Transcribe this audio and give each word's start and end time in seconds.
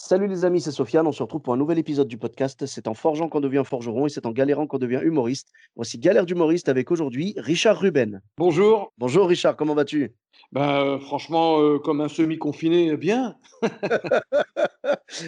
Salut 0.00 0.28
les 0.28 0.44
amis, 0.44 0.60
c'est 0.60 0.70
Sofiane. 0.70 1.08
On 1.08 1.12
se 1.12 1.24
retrouve 1.24 1.42
pour 1.42 1.52
un 1.52 1.56
nouvel 1.56 1.76
épisode 1.76 2.06
du 2.06 2.18
podcast. 2.18 2.66
C'est 2.66 2.86
en 2.86 2.94
forgeant 2.94 3.28
qu'on 3.28 3.40
devient 3.40 3.64
forgeron 3.66 4.06
et 4.06 4.08
c'est 4.08 4.26
en 4.26 4.30
galérant 4.30 4.68
qu'on 4.68 4.78
devient 4.78 5.00
humoriste. 5.02 5.50
Voici 5.74 5.98
Galère 5.98 6.24
d'humoriste 6.24 6.68
avec 6.68 6.92
aujourd'hui 6.92 7.34
Richard 7.36 7.80
Ruben. 7.80 8.22
Bonjour. 8.36 8.92
Bonjour 8.96 9.28
Richard, 9.28 9.56
comment 9.56 9.74
vas-tu? 9.74 10.14
Ben, 10.52 10.84
euh, 10.84 10.98
franchement, 11.00 11.60
euh, 11.60 11.80
comme 11.80 12.00
un 12.00 12.08
semi-confiné, 12.08 12.96
bien. 12.96 13.34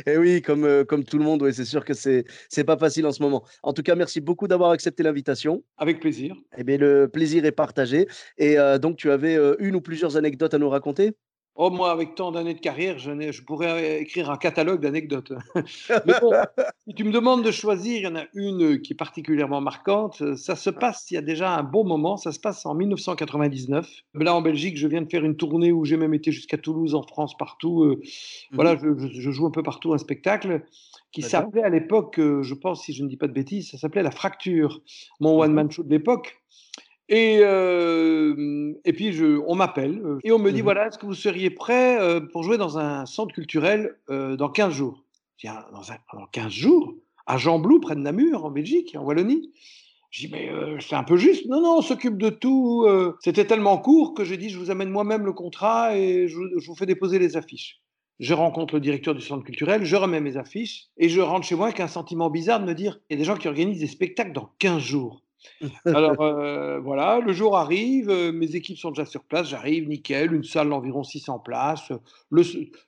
Eh 0.07 0.17
oui, 0.17 0.43
comme, 0.43 0.65
euh, 0.65 0.85
comme 0.85 1.05
tout 1.05 1.19
le 1.19 1.25
monde, 1.25 1.51
c'est 1.53 1.65
sûr 1.65 1.85
que 1.85 1.95
c'est 1.95 2.25
c'est 2.49 2.65
pas 2.65 2.77
facile 2.77 3.07
en 3.07 3.13
ce 3.13 3.23
moment. 3.23 3.45
En 3.63 3.73
tout 3.73 3.83
cas, 3.83 3.95
merci 3.95 4.21
beaucoup 4.21 4.49
d'avoir 4.49 4.71
accepté 4.71 5.03
l'invitation. 5.03 5.63
Avec 5.77 6.01
plaisir. 6.01 6.37
Eh 6.57 6.65
bien, 6.65 6.79
le 6.79 7.09
plaisir 7.09 7.45
est 7.45 7.53
partagé. 7.53 8.07
Et 8.39 8.59
euh, 8.59 8.79
donc, 8.79 8.97
tu 8.97 9.11
avais 9.11 9.37
euh, 9.37 9.57
une 9.59 9.77
ou 9.77 9.81
plusieurs 9.81 10.17
anecdotes 10.17 10.55
à 10.55 10.59
nous 10.59 10.69
raconter? 10.69 11.13
Oh, 11.57 11.69
moi, 11.69 11.91
avec 11.91 12.15
tant 12.15 12.33
d'années 12.33 12.55
de 12.55 12.61
carrière, 12.61 12.99
je, 12.99 13.33
je 13.33 13.43
pourrais 13.43 14.01
écrire 14.01 14.31
un 14.31 14.37
catalogue 14.39 14.81
d'anecdotes. 14.81 15.33
Mais 16.07 16.15
bon, 16.21 16.33
si 16.89 16.95
tu 16.95 17.05
me 17.05 17.11
demandes 17.13 17.45
de 17.45 17.51
choisir, 17.51 17.97
il 17.99 18.03
y 18.03 18.07
en 18.07 18.17
a 18.17 18.25
une 18.35 18.81
qui 18.81 18.95
est 18.95 18.97
particulièrement 18.97 19.61
marquante. 19.61 20.37
Ça 20.37 20.57
se 20.57 20.71
passe 20.71 21.11
il 21.11 21.15
y 21.15 21.17
a 21.19 21.23
déjà 21.23 21.55
un 21.55 21.63
bon 21.63 21.85
moment. 21.85 22.17
Ça 22.17 22.33
se 22.33 22.41
passe 22.41 22.65
en 22.65 22.75
1999. 22.75 23.91
Là, 24.15 24.35
en 24.35 24.41
Belgique, 24.41 24.79
je 24.79 24.87
viens 24.87 25.03
de 25.03 25.11
faire 25.11 25.25
une 25.25 25.37
tournée 25.37 25.71
où 25.73 25.85
j'ai 25.85 25.97
même 25.99 26.15
été 26.15 26.33
jusqu'à 26.33 26.57
Toulouse, 26.57 26.95
en 26.95 27.03
France, 27.03 27.37
partout. 27.37 27.83
Euh, 27.85 28.01
Voilà, 28.53 28.77
je, 28.77 29.09
je- 29.21 29.31
joue 29.31 29.47
un 29.47 29.51
peu 29.51 29.63
partout 29.63 29.93
un 29.93 29.99
spectacle 29.99 30.63
qui 31.13 31.23
s'appelait 31.29 31.63
à 31.65 31.69
l'époque, 31.69 32.19
euh, 32.21 32.43
je 32.43 32.55
pense, 32.55 32.85
si 32.85 32.93
je 32.95 33.03
ne 33.03 33.09
dis 33.09 33.17
pas 33.17 33.27
de 33.27 33.33
bêtises, 33.33 33.71
ça 33.71 33.77
s'appelait 33.79 34.03
La 34.05 34.13
Fracture, 34.13 34.81
mon 35.19 35.39
one-man 35.41 35.71
show 35.71 35.83
de 35.83 35.91
l'époque. 35.91 36.37
Et, 37.11 37.41
euh, 37.43 38.73
et 38.85 38.93
puis, 38.93 39.13
je, 39.13 39.41
on 39.47 39.55
m'appelle 39.57 40.01
euh, 40.05 40.19
et 40.25 40.33
on 40.33 40.39
me 40.39 40.51
dit 40.53 40.59
Mhm. 40.59 40.65
voilà, 40.65 40.87
est-ce 40.87 40.97
que 40.99 41.07
vous 41.07 41.15
seriez 41.15 41.51
prêt 41.51 42.01
euh, 42.01 42.21
pour 42.21 42.43
jouer 42.45 42.57
dans 42.57 42.79
un 42.79 43.05
centre 43.05 43.35
culturel 43.35 43.97
dans 44.09 44.49
15 44.49 44.73
jours? 44.73 45.05
Je 45.37 45.49
dis, 45.49 45.53
Ah, 45.55 45.69
dans, 45.73 45.91
un- 45.93 45.97
dans 46.19 46.27
15 46.27 46.53
jours? 46.53 46.95
À 47.27 47.37
Jean-Blou, 47.37 47.81
près 47.81 47.95
de 47.97 48.01
Namur, 48.01 48.45
en 48.45 48.51
Belgique, 48.51 48.95
en 48.99 49.03
Wallonie 49.05 49.53
Je 50.11 50.27
dis 50.27 50.33
mais 50.33 50.49
euh, 50.51 50.79
c'est 50.81 50.97
un 50.97 51.05
peu 51.05 51.17
juste. 51.17 51.47
Non, 51.47 51.61
non, 51.61 51.79
on 51.79 51.83
s'occupe 51.83 52.17
de 52.19 52.31
tout. 52.31 52.85
euh. 52.87 53.17
C'était 53.21 53.45
tellement 53.45 53.79
court 53.79 54.15
que 54.15 54.25
j'ai 54.25 54.37
dit 54.37 54.49
je 54.51 54.59
vous 54.59 54.71
amène 54.71 54.91
moi-même 54.91 55.25
le 55.25 55.33
contrat 55.33 55.97
et 55.97 56.27
je, 56.29 56.39
je 56.59 56.67
vous 56.67 56.75
fais 56.75 56.87
déposer 56.87 57.19
les 57.19 57.37
affiches. 57.37 57.81
Je 58.19 58.35
rencontre 58.35 58.75
le 58.75 58.81
directeur 58.81 59.15
du 59.15 59.21
centre 59.23 59.45
culturel, 59.45 59.85
je 59.85 59.97
remets 59.97 60.21
mes 60.21 60.37
affiches 60.37 60.89
et 60.99 61.09
je 61.09 61.21
rentre 61.21 61.47
chez 61.47 61.55
moi 61.55 61.67
avec 61.67 61.81
un 61.81 61.89
sentiment 61.89 62.29
bizarre 62.31 62.61
de 62.61 62.67
me 62.67 62.75
dire 62.75 63.01
il 63.09 63.15
y 63.15 63.17
a 63.17 63.19
des 63.19 63.25
gens 63.25 63.37
qui 63.37 63.49
organisent 63.49 63.81
des 63.81 63.87
spectacles 63.87 64.33
dans 64.33 64.51
15 64.59 64.83
jours. 64.83 65.23
Alors 65.93 66.21
euh, 66.21 66.79
voilà, 66.81 67.21
le 67.21 67.33
jour 67.33 67.57
arrive, 67.57 68.11
euh, 68.11 68.33
mes 68.33 68.55
équipes 68.57 68.79
sont 68.79 68.91
déjà 68.91 69.05
sur 69.05 69.25
place, 69.25 69.49
j'arrive, 69.49 69.89
nickel, 69.89 70.33
une 70.33 70.45
salle 70.45 70.69
d'environ 70.69 71.03
600 71.03 71.39
places. 71.39 71.93
Le, 72.31 72.43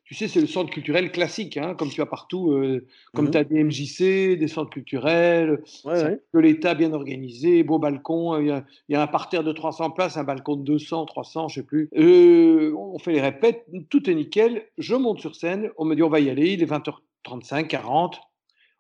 tu 0.05 0.15
sais, 0.15 0.29
c'est 0.29 0.41
le 0.41 0.47
centre 0.47 0.71
culturel 0.71 1.11
classique, 1.13 1.57
hein, 1.57 1.75
comme 1.75 1.91
tu 1.91 2.01
as 2.01 2.07
partout, 2.07 2.53
euh, 2.53 2.87
comme 3.15 3.27
Mhm. 3.27 3.31
tu 3.31 3.39
as 3.39 3.45
des 3.45 3.61
MJC, 3.65 4.37
des 4.37 4.49
centres 4.49 4.71
culturels, 4.71 5.63
Ouais, 5.85 5.95
c'est 5.95 6.07
ouais. 6.07 6.23
de 6.35 6.39
l'État 6.41 6.75
bien 6.75 6.93
organisé, 6.93 7.63
beau 7.63 7.79
balcon, 7.79 8.39
il 8.41 8.47
y, 8.49 8.51
a, 8.51 8.65
il 8.89 8.93
y 8.93 8.97
a 8.97 9.03
un 9.03 9.07
parterre 9.07 9.45
de 9.45 9.53
300 9.53 9.91
places, 9.91 10.17
un 10.17 10.25
balcon 10.25 10.57
de 10.57 10.63
200, 10.65 11.05
300, 11.07 11.49
je 11.49 11.57
sais 11.57 11.67
plus. 11.67 11.89
On 11.97 12.99
fait 12.99 13.13
les 13.13 13.21
répètes, 13.21 13.67
tout 13.91 14.09
est 14.09 14.15
nickel, 14.15 14.67
je 14.79 14.95
monte 14.95 15.21
sur 15.21 15.35
scène, 15.37 15.71
on 15.79 15.85
me 15.85 15.95
dit 15.95 16.03
on 16.03 16.09
va 16.09 16.21
y 16.21 16.31
aller, 16.31 16.53
il 16.53 16.63
est 16.63 16.67
20h35, 16.67 17.69
40. 17.69 18.21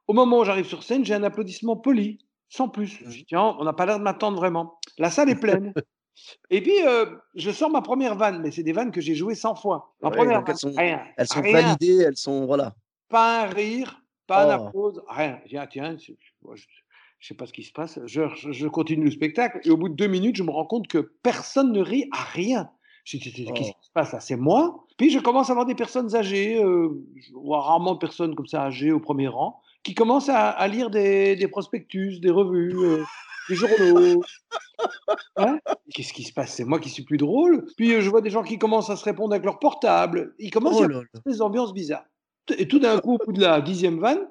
Au 0.09 0.13
moment 0.15 0.41
où 0.41 0.45
j'arrive 0.45 0.67
sur 0.67 0.83
scène, 0.83 1.05
j'ai 1.05 1.15
un 1.15 1.23
applaudissement 1.23 1.77
poli, 1.77 2.19
sans 2.53 2.69
plus. 2.69 2.99
Je 3.07 3.09
dis, 3.09 3.25
tiens, 3.25 3.57
on 3.59 3.65
n'a 3.65 3.73
pas 3.73 3.87
l'air 3.87 3.99
de 3.99 4.05
m'attendre 4.05 4.37
vraiment. 4.37 4.79
La 4.99 5.11
salle 5.11 5.31
est 5.31 5.41
pleine. 5.41 5.73
Et 6.51 6.61
puis, 6.61 6.87
euh, 6.87 7.07
je 7.35 7.51
sors 7.51 7.71
ma 7.71 7.81
première 7.81 8.15
vanne, 8.15 8.43
mais 8.43 8.51
c'est 8.51 8.63
des 8.63 8.75
vannes 8.75 8.91
que 8.93 9.01
j'ai 9.01 9.15
jouées 9.15 9.35
100 9.35 9.55
fois. 9.55 9.95
Ma 10.03 10.11
Ouais, 10.11 10.17
première 10.17 10.41
donc 10.41 10.51
elles 10.51 10.57
sont- 10.59 10.73
rien, 10.77 11.01
Elles 11.17 11.27
sont 11.27 11.41
rien, 11.41 11.53
validées, 11.63 12.03
elles 12.07 12.17
sont. 12.17 12.45
Voilà. 12.45 12.75
pas 13.09 13.45
un 13.45 13.47
rire, 13.47 14.03
pas 14.27 14.45
un 14.55 14.59
Oh. 14.59 14.67
applause, 14.67 15.03
rien. 15.09 15.39
Je 15.45 15.49
dis, 15.51 15.57
ah, 15.57 15.67
tiens, 15.67 15.97
je 15.99 16.13
ne 16.13 16.57
sais 17.21 17.35
pas 17.35 17.47
ce 17.47 17.53
qui 17.55 17.63
se 17.63 17.73
passe. 17.73 17.99
Je, 18.05 18.67
continue 18.69 19.07
le 19.07 19.11
spectacle 19.11 19.61
et 19.65 19.71
au 19.71 19.79
bout 19.79 19.89
de 19.89 19.95
deux 19.95 20.07
minutes, 20.07 20.37
je 20.37 20.43
me 20.43 20.51
rends 20.51 20.67
compte 20.67 20.87
que 20.89 20.99
personne 21.23 21.73
ne 21.73 21.81
rit 21.81 22.07
à 22.13 22.23
rien. 22.23 22.71
Je 23.05 23.17
dis, 23.17 23.33
qu'est-ce 23.33 23.51
Oh. 23.51 23.55
qui 23.55 23.65
se 23.65 23.91
passe 23.95 24.13
là? 24.13 24.21
C'est 24.21 24.37
moi? 24.37 24.85
Puis 24.99 25.09
je 25.11 25.19
commence 25.19 25.49
à 25.49 25.55
voir 25.55 25.65
des 25.65 25.75
personnes 25.75 26.15
âgées, 26.15 26.63
euh, 26.63 26.91
je 27.17 27.33
vois 27.33 27.63
rarement 27.63 27.97
personnes 27.97 28.35
comme 28.35 28.47
ça 28.47 28.65
âgées 28.65 28.93
au 28.93 29.01
premier 29.01 29.29
rang, 29.29 29.62
qui 29.83 29.95
commencent 29.95 30.29
à, 30.29 30.51
à 30.51 30.69
lire 30.69 30.91
des, 30.91 31.37
des 31.37 31.49
prospectus, 31.49 32.21
des 32.21 32.31
revues, 32.31 32.79
euh, 32.79 33.05
des 33.49 33.55
journaux. 33.55 34.23
Hein? 35.37 35.59
Qu'est-ce 35.95 36.13
qui 36.13 36.25
se 36.25 36.33
passe? 36.33 36.55
C'est 36.55 36.65
moi 36.65 36.79
qui 36.79 36.89
suis 36.89 37.05
plus 37.05 37.19
drôle. 37.19 37.67
Puis 37.77 37.93
euh, 37.93 38.01
je 38.01 38.11
vois 38.11 38.21
des 38.21 38.31
gens 38.31 38.43
qui 38.43 38.59
commencent 38.59 38.91
à 38.91 38.97
se 38.97 39.05
répondre 39.05 39.33
avec 39.33 39.45
leur 39.45 39.59
portable. 39.59 40.35
Il 40.39 40.51
commence 40.51 40.77
Oh 40.79 40.83
à 40.83 40.85
avoir 40.87 41.05
des 41.27 41.43
ambiances 41.43 41.73
bizarres. 41.73 42.07
Et 42.57 42.67
tout 42.67 42.79
d'un 42.79 42.99
coup, 42.99 43.15
au 43.15 43.25
bout 43.25 43.33
de 43.33 43.41
la 43.41 43.61
dixième 43.61 44.01
vanne, 44.01 44.27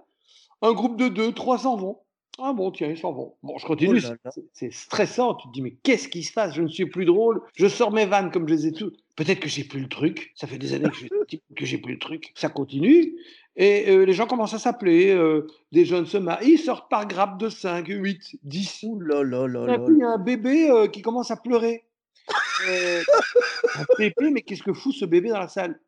un 0.62 0.74
groupe 0.74 0.98
de 0.98 1.08
deux, 1.08 1.32
trois 1.32 1.58
s'en 1.58 1.76
vont. 1.76 2.00
Ah 2.40 2.54
bon, 2.54 2.72
tiens, 2.72 2.88
ils 2.90 2.98
s'en 2.98 3.12
vont. 3.12 3.36
Bon, 3.44 3.58
je 3.58 3.66
continue. 3.66 4.00
Oh 4.26 4.30
c'est- 4.54 4.72
stressant. 4.72 5.36
Tu 5.36 5.48
te 5.48 5.54
dis, 5.54 5.62
mais 5.62 5.72
qu'est-ce 5.84 6.08
qui 6.08 6.24
se 6.24 6.32
passe? 6.34 6.54
Je 6.56 6.62
ne 6.62 6.68
suis 6.68 6.86
plus 6.86 7.06
drôle. 7.06 7.42
Je 7.56 7.68
sors 7.68 7.92
mes 7.92 8.06
vannes 8.06 8.32
comme 8.32 8.48
je 8.48 8.54
les 8.54 8.68
ai 8.68 8.72
toutes. 8.72 8.98
Peut-être 9.16 9.40
que 9.42 9.50
j'ai 9.50 9.64
plus 9.64 9.82
le 9.82 9.90
truc. 9.90 10.32
Ça 10.36 10.48
fait 10.48 10.58
des 10.58 10.74
années 10.74 10.90
que 11.58 11.66
j'ai 11.66 11.78
plus 11.78 11.94
le 11.94 12.00
truc. 12.00 12.32
Ça 12.36 12.50
continue. 12.50 13.16
Et 13.58 13.90
euh, 13.90 14.06
les 14.06 14.14
gens 14.14 14.28
commencent 14.28 14.54
à 14.54 14.60
s'appeler. 14.60 15.10
euh, 15.12 15.46
des 15.74 15.84
jeunes 15.86 16.06
se 16.06 16.18
marient. 16.18 16.52
Ils 16.54 16.58
sortent 16.58 16.90
par 16.90 17.06
grappe 17.06 17.38
de 17.38 17.50
5, 17.50 17.86
8, 17.88 18.40
10. 18.44 18.84
Ouh 18.84 19.02
là 19.02 19.24
là 19.24 19.46
là 19.48 19.78
il 19.90 19.98
y 19.98 20.04
a 20.04 20.08
un 20.10 20.18
bébé 20.18 20.70
euh, 20.70 20.88
qui 20.88 21.02
commence 21.02 21.32
à 21.32 21.38
pleurer. 21.38 21.84
Un 22.68 23.86
bébé, 23.98 24.30
mais 24.32 24.42
qu'est-ce 24.42 24.64
que 24.64 24.74
fout 24.74 24.94
ce 24.94 25.06
bébé 25.06 25.30
dans 25.30 25.40
la 25.40 25.48
salle? 25.48 25.80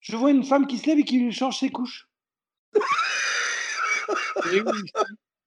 Je 0.00 0.16
vois 0.16 0.30
une 0.30 0.44
femme 0.44 0.66
qui 0.66 0.78
se 0.78 0.86
lève 0.86 0.98
et 0.98 1.04
qui 1.04 1.18
lui 1.18 1.32
change 1.32 1.58
ses 1.58 1.70
couches. 1.70 2.08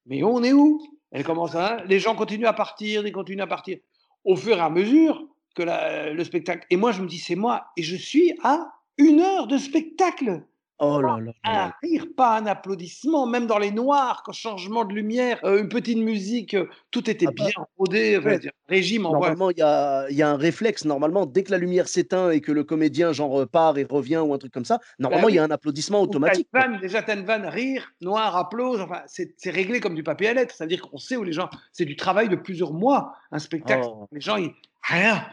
Mais 0.05 0.23
on 0.23 0.43
est 0.43 0.53
où? 0.53 0.81
Elle 1.11 1.23
commence 1.23 1.55
à. 1.55 1.83
Les 1.85 1.99
gens 1.99 2.15
continuent 2.15 2.47
à 2.47 2.53
partir, 2.53 3.05
ils 3.05 3.11
continuent 3.11 3.41
à 3.41 3.47
partir. 3.47 3.77
Au 4.23 4.35
fur 4.35 4.57
et 4.57 4.61
à 4.61 4.69
mesure 4.69 5.27
que 5.55 5.63
le 6.11 6.23
spectacle. 6.23 6.65
Et 6.69 6.77
moi, 6.77 6.91
je 6.91 7.01
me 7.01 7.07
dis, 7.07 7.19
c'est 7.19 7.35
moi. 7.35 7.67
Et 7.77 7.83
je 7.83 7.95
suis 7.95 8.33
à 8.43 8.73
une 8.97 9.19
heure 9.19 9.47
de 9.47 9.57
spectacle. 9.57 10.43
Oh 10.85 11.01
là 11.01 11.17
là 11.19 11.31
là. 11.43 11.65
Un 11.65 11.73
rire, 11.87 12.05
pas 12.15 12.37
un 12.37 12.45
applaudissement, 12.45 13.25
même 13.25 13.47
dans 13.47 13.57
les 13.57 13.71
noirs, 13.71 14.23
quand 14.25 14.33
changement 14.33 14.83
de 14.85 14.93
lumière, 14.93 15.39
euh, 15.43 15.61
une 15.61 15.69
petite 15.69 15.97
musique, 15.97 16.53
euh, 16.53 16.67
tout 16.91 17.09
était 17.09 17.25
Ah 17.27 17.31
bah, 17.35 17.45
bien 17.45 17.65
rodé, 17.77 18.17
ouais. 18.17 18.39
dire, 18.39 18.51
régime. 18.67 19.03
Normalement, 19.03 19.49
il 19.51 19.57
y 19.57 19.61
a, 19.61 20.07
il 20.09 20.15
y 20.17 20.21
a 20.21 20.29
un 20.29 20.35
réflexe. 20.35 20.85
Normalement, 20.85 21.25
dès 21.25 21.43
que 21.43 21.51
la 21.51 21.57
lumière 21.57 21.87
s'éteint 21.87 22.31
et 22.31 22.41
que 22.41 22.51
le 22.51 22.63
comédien 22.63 23.13
genre 23.13 23.41
euh, 23.41 23.45
part 23.45 23.77
et 23.77 23.85
revient 23.89 24.17
ou 24.17 24.33
un 24.33 24.37
truc 24.37 24.51
comme 24.51 24.65
ça, 24.65 24.79
normalement, 24.99 25.29
il 25.29 25.35
y 25.35 25.39
a 25.39 25.43
un 25.43 25.51
applaudissement 25.51 25.99
une 25.99 26.05
automatique. 26.05 26.47
vanne, 26.53 26.79
déjà, 26.79 27.03
une 27.13 27.25
vanne, 27.25 27.45
rire, 27.45 27.91
noir, 28.01 28.35
applause, 28.35 28.81
enfin, 28.81 29.01
c'est 29.07 29.49
réglé 29.49 29.79
comme 29.79 29.95
du 29.95 30.03
papier 30.03 30.29
à 30.29 30.33
lettres. 30.33 30.53
C'est-à-dire 30.57 30.81
qu'on 30.81 30.97
sait 30.97 31.15
où 31.15 31.23
les 31.23 31.33
gens. 31.33 31.49
C'est 31.71 31.85
du 31.85 31.95
travail 31.95 32.29
de 32.29 32.35
plusieurs 32.35 32.73
mois, 32.73 33.15
un 33.31 33.39
spectacle. 33.39 33.83
Oh. 33.85 34.07
Les 34.11 34.21
gens, 34.21 34.37
ils. 34.37 34.51
Rien. 34.83 35.25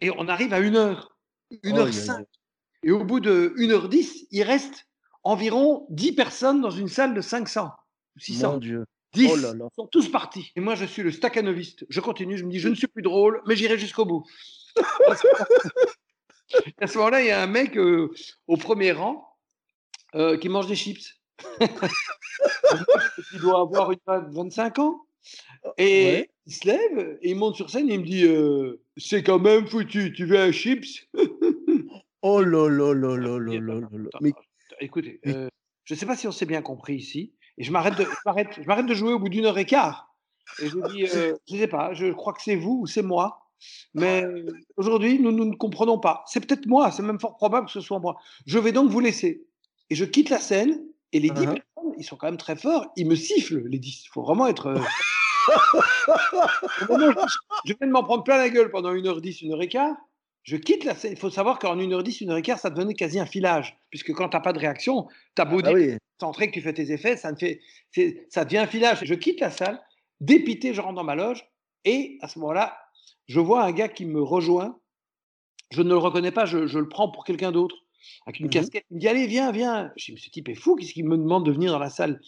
Et 0.00 0.10
on 0.16 0.28
arrive 0.28 0.52
à 0.54 0.58
1 0.58 0.74
heure, 0.76 1.16
1 1.64 1.70
Aïe, 1.72 1.78
heure 1.78 1.86
aïe, 1.86 1.92
5. 1.92 2.18
aïe. 2.18 2.26
Et 2.84 2.90
au 2.92 3.04
bout 3.04 3.20
de 3.20 3.54
1 3.58 3.70
heure 3.70 3.88
10, 3.88 4.26
il 4.30 4.42
reste 4.42 4.86
environ 5.22 5.86
10 5.90 6.12
personnes 6.12 6.60
dans 6.60 6.70
une 6.70 6.88
salle 6.88 7.14
de 7.14 7.20
500 7.20 7.70
ou 8.16 8.20
600. 8.20 8.52
Mon 8.52 8.58
Dieu. 8.58 8.84
10 9.14 9.30
Oh 9.32 9.36
là 9.36 9.54
là. 9.54 9.68
sont 9.76 9.86
tous 9.86 10.08
partis. 10.10 10.50
Et 10.56 10.60
moi, 10.60 10.74
je 10.74 10.84
suis 10.84 11.02
le 11.02 11.12
staccanoviste. 11.12 11.86
Je 11.88 12.00
continue, 12.00 12.36
je 12.36 12.44
me 12.44 12.50
dis, 12.50 12.58
je 12.58 12.68
ne 12.68 12.74
suis 12.74 12.88
plus 12.88 13.02
drôle, 13.02 13.40
mais 13.46 13.54
j'irai 13.56 13.78
jusqu'au 13.78 14.04
bout. 14.04 14.24
à 16.80 16.86
ce 16.86 16.98
moment-là, 16.98 17.22
il 17.22 17.28
y 17.28 17.30
a 17.30 17.42
un 17.42 17.46
mec 17.46 17.76
euh, 17.76 18.10
au 18.48 18.56
premier 18.56 18.92
rang 18.92 19.24
euh, 20.14 20.36
qui 20.36 20.48
mange 20.48 20.66
des 20.66 20.74
chips. 20.76 21.14
il 23.32 23.40
doit 23.40 23.60
avoir 23.60 23.92
une 23.92 23.98
vingt- 24.06 24.28
25 24.32 24.78
ans. 24.80 25.00
Et 25.78 26.04
Ouais. 26.04 26.30
il 26.46 26.52
se 26.54 26.66
lève 26.66 27.18
et 27.22 27.30
il 27.30 27.36
monte 27.36 27.56
sur 27.56 27.70
scène 27.70 27.88
et 27.90 27.94
il 27.94 28.00
me 28.00 28.04
dit 28.04 28.24
euh, 28.24 28.82
C'est 28.98 29.22
quand 29.22 29.38
même 29.38 29.66
foutu, 29.66 30.12
tu 30.12 30.26
veux 30.26 30.38
un 30.38 30.52
chips? 30.52 31.06
Oh 32.26 32.40
là 32.42 32.68
là 32.70 32.94
là 32.94 33.16
là 33.16 33.38
là 33.38 33.52
Et 33.52 33.60
là 33.60 33.74
là 33.74 33.88
là. 33.92 34.30
Écoutez, 34.80 35.20
euh, 35.26 35.48
je 35.84 35.92
ne 35.92 35.98
sais 35.98 36.06
pas 36.06 36.16
si 36.16 36.26
on 36.26 36.32
s'est 36.32 36.46
bien 36.46 36.62
compris 36.62 36.94
ici. 36.96 37.34
Et 37.58 37.64
je 37.64 37.70
m'arrête 37.70 37.96
de, 37.98 38.04
je 38.04 38.64
m'arrête- 38.66 38.86
de 38.86 38.94
jouer 38.94 39.12
au 39.12 39.18
bout 39.18 39.28
d'une 39.28 39.44
heure 39.44 39.58
et 39.58 39.66
quart. 39.66 40.14
Et 40.58 40.68
je 40.68 40.78
dis 40.90 41.04
euh, 41.04 41.36
Je 41.46 41.54
ne 41.54 41.60
sais 41.60 41.68
pas, 41.68 41.92
je 41.92 42.12
crois 42.12 42.32
que 42.32 42.40
c'est 42.42 42.56
vous 42.56 42.78
ou 42.82 42.86
c'est 42.86 43.02
moi. 43.02 43.50
Mais 43.92 44.24
aujourd'hui, 44.78 45.18
nous, 45.20 45.32
nous 45.32 45.44
ne 45.44 45.54
comprenons 45.54 45.98
pas. 45.98 46.24
C'est 46.26 46.40
peut-être 46.44 46.66
moi, 46.66 46.90
c'est 46.90 47.02
même 47.02 47.20
fort 47.20 47.36
probable 47.36 47.66
que 47.66 47.72
ce 47.72 47.80
soit 47.82 47.98
moi. 48.00 48.16
Je 48.46 48.58
vais 48.58 48.72
donc 48.72 48.90
vous 48.90 49.00
laisser. 49.00 49.44
Et 49.90 49.94
je 49.94 50.04
quitte 50.06 50.30
la 50.30 50.38
scène, 50.38 50.80
et 51.12 51.20
les 51.20 51.28
10 51.30 51.42
Uh-huh. 51.42 51.60
personnes, 51.74 51.92
ils 51.98 52.04
sont 52.04 52.16
quand 52.16 52.26
même 52.26 52.38
très 52.38 52.56
forts, 52.56 52.86
ils 52.96 53.06
me 53.06 53.14
sifflent, 53.14 53.62
les 53.68 53.78
10. 53.78 54.04
Il 54.06 54.08
faut 54.08 54.22
vraiment 54.22 54.46
être. 54.46 54.66
euh, 54.66 54.80
je 57.64 57.74
viens 57.78 57.86
de 57.86 57.92
m'en 57.92 58.02
prendre 58.02 58.24
plein 58.24 58.38
la 58.38 58.48
gueule 58.48 58.70
pendant 58.70 58.92
1h10, 58.94 59.44
1h15. 59.44 59.94
Je 60.44 60.56
quitte 60.56 60.84
la 60.84 60.94
scène. 60.94 61.12
Il 61.12 61.18
faut 61.18 61.30
savoir 61.30 61.58
qu'en 61.58 61.76
1h10, 61.76 62.22
1h15, 62.22 62.58
ça 62.58 62.70
devenait 62.70 62.94
quasi 62.94 63.18
un 63.18 63.26
filage. 63.26 63.76
Puisque 63.90 64.12
quand 64.12 64.28
tu 64.28 64.36
n'as 64.36 64.42
pas 64.42 64.52
de 64.52 64.58
réaction, 64.58 65.08
tu 65.34 65.42
as 65.42 65.44
beau 65.46 65.60
Ah 65.60 65.62
dire 65.62 65.74
oui. 65.74 65.96
concentré 66.18 66.48
que 66.48 66.52
tu 66.52 66.60
fais 66.60 66.74
tes 66.74 66.92
effets, 66.92 67.16
ça, 67.16 67.32
ne 67.32 67.36
fait, 67.36 67.60
ça 68.28 68.44
devient 68.44 68.58
un 68.58 68.66
filage. 68.66 69.00
Je 69.02 69.14
quitte 69.14 69.40
la 69.40 69.50
salle, 69.50 69.80
dépité, 70.20 70.74
je 70.74 70.80
rentre 70.80 70.94
dans 70.94 71.04
ma 71.04 71.14
loge, 71.16 71.44
et 71.84 72.18
à 72.20 72.28
ce 72.28 72.38
moment-là, 72.38 72.76
je 73.26 73.40
vois 73.40 73.64
un 73.64 73.72
gars 73.72 73.88
qui 73.88 74.04
me 74.04 74.22
rejoint. 74.22 74.78
Je 75.70 75.82
ne 75.82 75.88
le 75.88 75.96
reconnais 75.96 76.30
pas, 76.30 76.44
je, 76.46 76.66
je 76.66 76.78
le 76.78 76.88
prends 76.88 77.10
pour 77.10 77.24
quelqu'un 77.24 77.50
d'autre, 77.50 77.76
avec 78.26 78.38
une 78.40 78.46
Mhm. 78.46 78.50
casquette. 78.50 78.84
Il 78.90 78.96
me 78.96 79.00
dit 79.00 79.08
Allez, 79.08 79.26
viens, 79.26 79.50
viens. 79.50 79.92
Je 79.96 80.06
dis 80.06 80.12
Mais 80.12 80.20
ce 80.20 80.30
type 80.30 80.48
est 80.50 80.54
fou, 80.54 80.76
qu'est-ce 80.76 80.92
qu'il 80.92 81.06
me 81.08 81.16
demande 81.16 81.46
de 81.46 81.52
venir 81.52 81.72
dans 81.72 81.78
la 81.78 81.90
salle? 81.90 82.20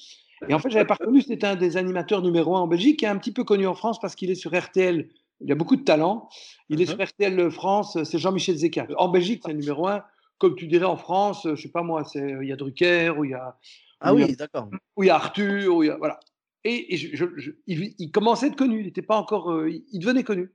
Et 0.49 0.55
en 0.55 0.59
fait, 0.59 0.71
j'avais 0.71 0.87
pas 0.87 0.95
reconnu, 0.95 1.23
c'était 1.23 1.47
un 1.47 1.57
des 1.57 1.77
animateurs 1.77 2.23
numéro 2.23 2.57
un 2.57 2.61
en 2.61 2.67
Belgique, 2.69 2.99
qui 3.01 3.05
est 3.05 3.09
un 3.09 3.19
petit 3.19 3.33
peu 3.33 3.45
connu 3.45 3.67
en 3.67 3.75
France 3.75 3.99
parce 4.01 4.15
qu'il 4.15 4.31
est 4.31 4.35
sur 4.35 4.57
RTL. 4.59 5.11
Il 5.41 5.53
a 5.53 5.55
beaucoup 5.55 5.77
de 5.77 5.83
talent. 5.85 6.29
Il 6.69 6.81
est 6.81 6.87
Mhm. 6.91 6.97
sur 6.97 7.05
RTL 7.07 7.51
France, 7.51 8.03
c'est 8.05 8.19
Jean-Michel 8.19 8.57
Zeka. 8.57 8.87
En 8.97 9.09
Belgique, 9.09 9.43
c'est 9.45 9.53
le 9.53 9.59
numéro 9.59 9.87
un. 9.87 10.03
Comme 10.39 10.55
tu 10.55 10.67
dirais 10.67 10.85
en 10.87 10.97
France, 10.97 11.47
je 11.47 11.55
sais 11.61 11.71
pas 11.71 11.83
moi, 11.83 12.05
c'est 12.05 12.37
il 12.43 12.49
y 12.49 12.53
a 12.53 12.57
Drucker, 12.57 13.11
ou 13.17 13.25
il 13.25 13.31
y 13.31 13.35
a 13.35 13.57
Ah 14.01 14.13
Oui, 14.15 14.35
d'accord. 14.37 14.69
où 14.97 15.03
il 15.03 15.07
y 15.07 15.11
a 15.11 15.15
Arthur, 15.17 15.75
où 15.77 15.83
il 15.83 15.87
y 15.87 15.91
a, 15.91 15.97
voilà. 15.97 16.19
Et, 16.65 16.95
et 16.95 16.97
je- 16.97 17.15
je- 17.17 17.37
je- 17.39 17.51
il, 17.67 17.95
il 17.99 18.11
commençait 18.11 18.47
à 18.47 18.49
être 18.49 18.57
connu, 18.57 18.81
il 18.81 18.87
n'était 18.87 19.01
pas 19.03 19.17
encore, 19.17 19.51
euh, 19.53 19.71
il, 19.71 19.99
devenait 20.01 20.25
connu. 20.25 20.53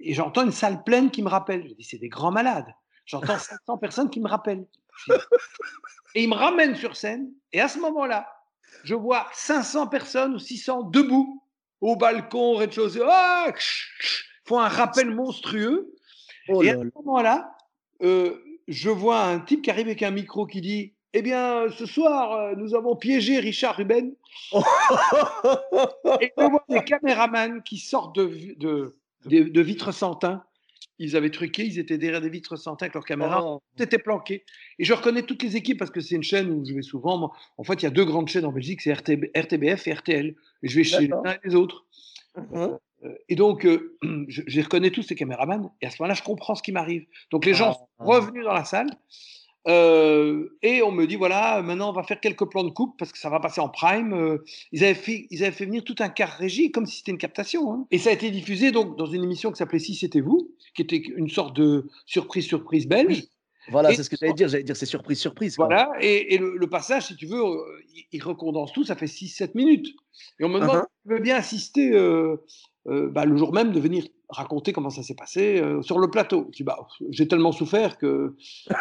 Et 0.00 0.12
j'entends 0.14 0.44
une 0.44 0.52
salle 0.52 0.84
pleine 0.84 1.10
qui 1.10 1.22
me 1.22 1.28
rappelle. 1.28 1.66
Je 1.68 1.74
dis, 1.74 1.82
c'est 1.84 1.98
des 1.98 2.08
grands 2.10 2.30
malades. 2.30 2.66
J'entends 3.06 3.38
500 3.66 3.78
personnes 3.78 4.10
qui 4.10 4.20
me 4.20 4.28
rappellent. 4.28 4.66
Et 6.14 6.22
il 6.24 6.28
me 6.28 6.34
ramène 6.34 6.74
sur 6.76 6.96
scène. 6.96 7.32
Et 7.52 7.60
à 7.60 7.68
ce 7.68 7.78
moment-là, 7.80 8.26
je 8.84 8.94
vois 8.94 9.26
500 9.32 9.86
personnes 9.88 10.34
ou 10.34 10.38
600 10.38 10.82
debout 10.84 11.42
au 11.80 11.96
balcon, 11.96 12.52
au 12.52 12.54
rez-de-chaussée. 12.56 13.00
Ah, 13.04 13.46
font 14.44 14.58
un 14.60 14.68
rappel 14.68 15.10
monstrueux. 15.10 15.92
Oh 16.48 16.62
Et 16.62 16.70
à 16.70 16.74
ce 16.74 16.78
là. 16.84 16.90
moment-là, 16.96 17.56
euh, 18.02 18.36
je 18.68 18.90
vois 18.90 19.22
un 19.24 19.40
type 19.40 19.62
qui 19.62 19.70
arrive 19.70 19.86
avec 19.86 20.02
un 20.02 20.10
micro 20.12 20.46
qui 20.46 20.60
dit 20.60 20.94
Eh 21.12 21.22
bien, 21.22 21.66
ce 21.76 21.86
soir, 21.86 22.32
euh, 22.32 22.54
nous 22.56 22.74
avons 22.74 22.94
piégé 22.96 23.38
Richard 23.40 23.76
Ruben. 23.76 24.14
Et 26.20 26.32
je 26.36 26.44
vois 26.50 26.64
des 26.68 26.84
caméramans 26.84 27.62
qui 27.62 27.78
sortent 27.78 28.16
de, 28.16 28.22
vi- 28.22 28.56
de, 28.56 28.96
de, 29.26 29.44
de 29.44 29.60
vitres 29.60 29.92
sans 29.92 30.14
teint. 30.14 30.44
Ils 30.98 31.16
avaient 31.16 31.30
truqué, 31.30 31.64
ils 31.64 31.78
étaient 31.78 31.98
derrière 31.98 32.20
des 32.20 32.30
vitres 32.30 32.56
sans 32.56 32.74
avec 32.74 32.94
leurs 32.94 33.04
caméras. 33.04 33.42
Oh. 33.44 33.62
Tout 33.76 33.82
était 33.82 33.98
planqué. 33.98 34.44
Et 34.78 34.84
je 34.84 34.92
reconnais 34.94 35.22
toutes 35.22 35.42
les 35.42 35.56
équipes 35.56 35.78
parce 35.78 35.90
que 35.90 36.00
c'est 36.00 36.14
une 36.14 36.22
chaîne 36.22 36.50
où 36.50 36.64
je 36.64 36.72
vais 36.72 36.82
souvent. 36.82 37.18
Moi, 37.18 37.32
En 37.58 37.64
fait, 37.64 37.74
il 37.74 37.82
y 37.82 37.86
a 37.86 37.90
deux 37.90 38.04
grandes 38.04 38.28
chaînes 38.28 38.46
en 38.46 38.52
Belgique 38.52 38.80
c'est 38.80 38.92
RTB 38.92 39.26
RTBF 39.36 39.86
et 39.88 39.92
RTL. 39.92 40.34
Et 40.62 40.68
je 40.68 40.76
vais 40.76 40.84
chez 40.84 41.10
uns 41.12 41.32
et 41.32 41.38
les 41.48 41.54
autres. 41.54 41.84
Hein 42.54 42.78
Euh, 43.04 43.14
Et 43.28 43.34
donc, 43.34 43.66
euh, 43.66 43.96
je, 44.28 44.60
reconnais 44.60 44.90
tous, 44.90 45.02
ces 45.02 45.14
caméramans. 45.14 45.70
Et 45.82 45.86
à 45.86 45.90
ce 45.90 46.00
moment-là, 46.00 46.14
je 46.14 46.22
comprends 46.22 46.54
ce 46.54 46.62
qui 46.62 46.72
m'arrive. 46.72 47.06
Donc, 47.30 47.44
les 47.44 47.54
gens 47.54 47.74
sont 47.74 47.88
Ah. 47.98 48.04
revenus 48.04 48.44
dans 48.44 48.54
la 48.54 48.64
salle. 48.64 48.88
Euh, 49.68 50.48
et 50.62 50.82
on 50.82 50.92
me 50.92 51.06
dit 51.06 51.16
voilà, 51.16 51.60
maintenant 51.62 51.90
on 51.90 51.92
va 51.92 52.02
faire 52.02 52.20
quelques 52.20 52.48
plans 52.48 52.64
de 52.64 52.70
coupe 52.70 52.96
parce 52.98 53.10
que 53.12 53.18
ça 53.18 53.30
va 53.30 53.40
passer 53.40 53.60
en 53.60 53.68
prime. 53.68 54.12
Euh, 54.14 54.44
ils, 54.72 54.84
avaient 54.84 54.94
fait, 54.94 55.26
ils 55.30 55.42
avaient 55.42 55.52
fait 55.54 55.64
venir 55.66 55.82
tout 55.84 55.96
un 56.00 56.08
quart 56.08 56.30
régie 56.38 56.70
comme 56.70 56.86
si 56.86 56.98
c'était 56.98 57.12
une 57.12 57.18
captation. 57.18 57.72
hein. 57.72 57.86
Et 57.90 57.98
ça 57.98 58.10
a 58.10 58.12
été 58.12 58.30
diffusé 58.30 58.70
donc 58.72 58.96
dans 58.96 59.06
une 59.06 59.24
émission 59.24 59.50
qui 59.50 59.58
s'appelait 59.58 59.78
Si 59.78 59.94
c'était 59.94 60.20
vous, 60.20 60.50
qui 60.74 60.82
était 60.82 60.96
une 60.98 61.28
sorte 61.28 61.56
de 61.56 61.88
surprise 62.06 62.46
surprise 62.46 62.86
belge. 62.86 63.24
Voilà, 63.68 63.92
c'est 63.92 64.04
ce 64.04 64.10
que 64.10 64.16
j'allais 64.16 64.32
dire. 64.34 64.46
J'allais 64.48 64.62
dire, 64.62 64.76
c'est 64.76 64.86
surprise, 64.86 65.18
surprise. 65.18 65.56
quoi. 65.56 65.66
Voilà, 65.66 65.90
et, 66.00 66.34
et 66.34 66.38
le, 66.38 66.56
le 66.56 66.66
passage, 66.68 67.06
si 67.06 67.16
tu 67.16 67.26
veux, 67.26 67.42
euh, 67.42 67.82
il, 67.96 68.04
il 68.12 68.22
recondense 68.22 68.72
tout, 68.72 68.84
ça 68.84 68.94
fait 68.94 69.06
6-7 69.06 69.50
minutes. 69.56 69.88
Et 70.38 70.44
on 70.44 70.48
me 70.48 70.60
demande, 70.60 70.76
Uh-huh. 70.76 70.82
si 70.84 71.08
tu 71.08 71.14
veux 71.14 71.18
bien 71.20 71.34
assister 71.36 71.90
euh, 71.92 72.36
euh, 72.88 73.08
bah, 73.10 73.24
le 73.24 73.36
jour 73.36 73.52
même 73.52 73.72
de 73.72 73.80
venir 73.80 74.06
raconter 74.28 74.72
comment 74.72 74.90
ça 74.90 75.02
s'est 75.02 75.14
passé 75.14 75.60
euh, 75.60 75.82
sur 75.82 75.98
le 75.98 76.08
plateau. 76.10 76.46
Je 76.52 76.58
dis, 76.58 76.62
bah, 76.64 76.86
j'ai 77.10 77.26
tellement 77.28 77.52
souffert 77.52 77.98
que. 77.98 78.34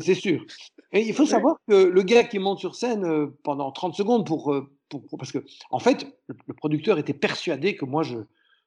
C'est 0.00 0.14
sûr. 0.14 0.44
Et 0.92 1.00
il 1.00 1.14
faut 1.14 1.26
savoir 1.26 1.56
que 1.68 1.74
le 1.84 2.02
gars 2.02 2.24
qui 2.24 2.38
monte 2.38 2.58
sur 2.58 2.74
scène 2.74 3.04
euh, 3.04 3.26
pendant 3.44 3.70
30 3.72 3.94
secondes 3.94 4.26
pour, 4.26 4.54
pour- 4.88 5.02
pour- 5.06 5.18
Parce 5.18 5.32
que, 5.32 5.38
en 5.70 5.78
fait, 5.78 6.06
le, 6.28 6.54
producteur 6.54 6.98
était 6.98 7.14
persuadé 7.14 7.76
que 7.76 7.84
moi, 7.84 8.02
je, 8.02 8.18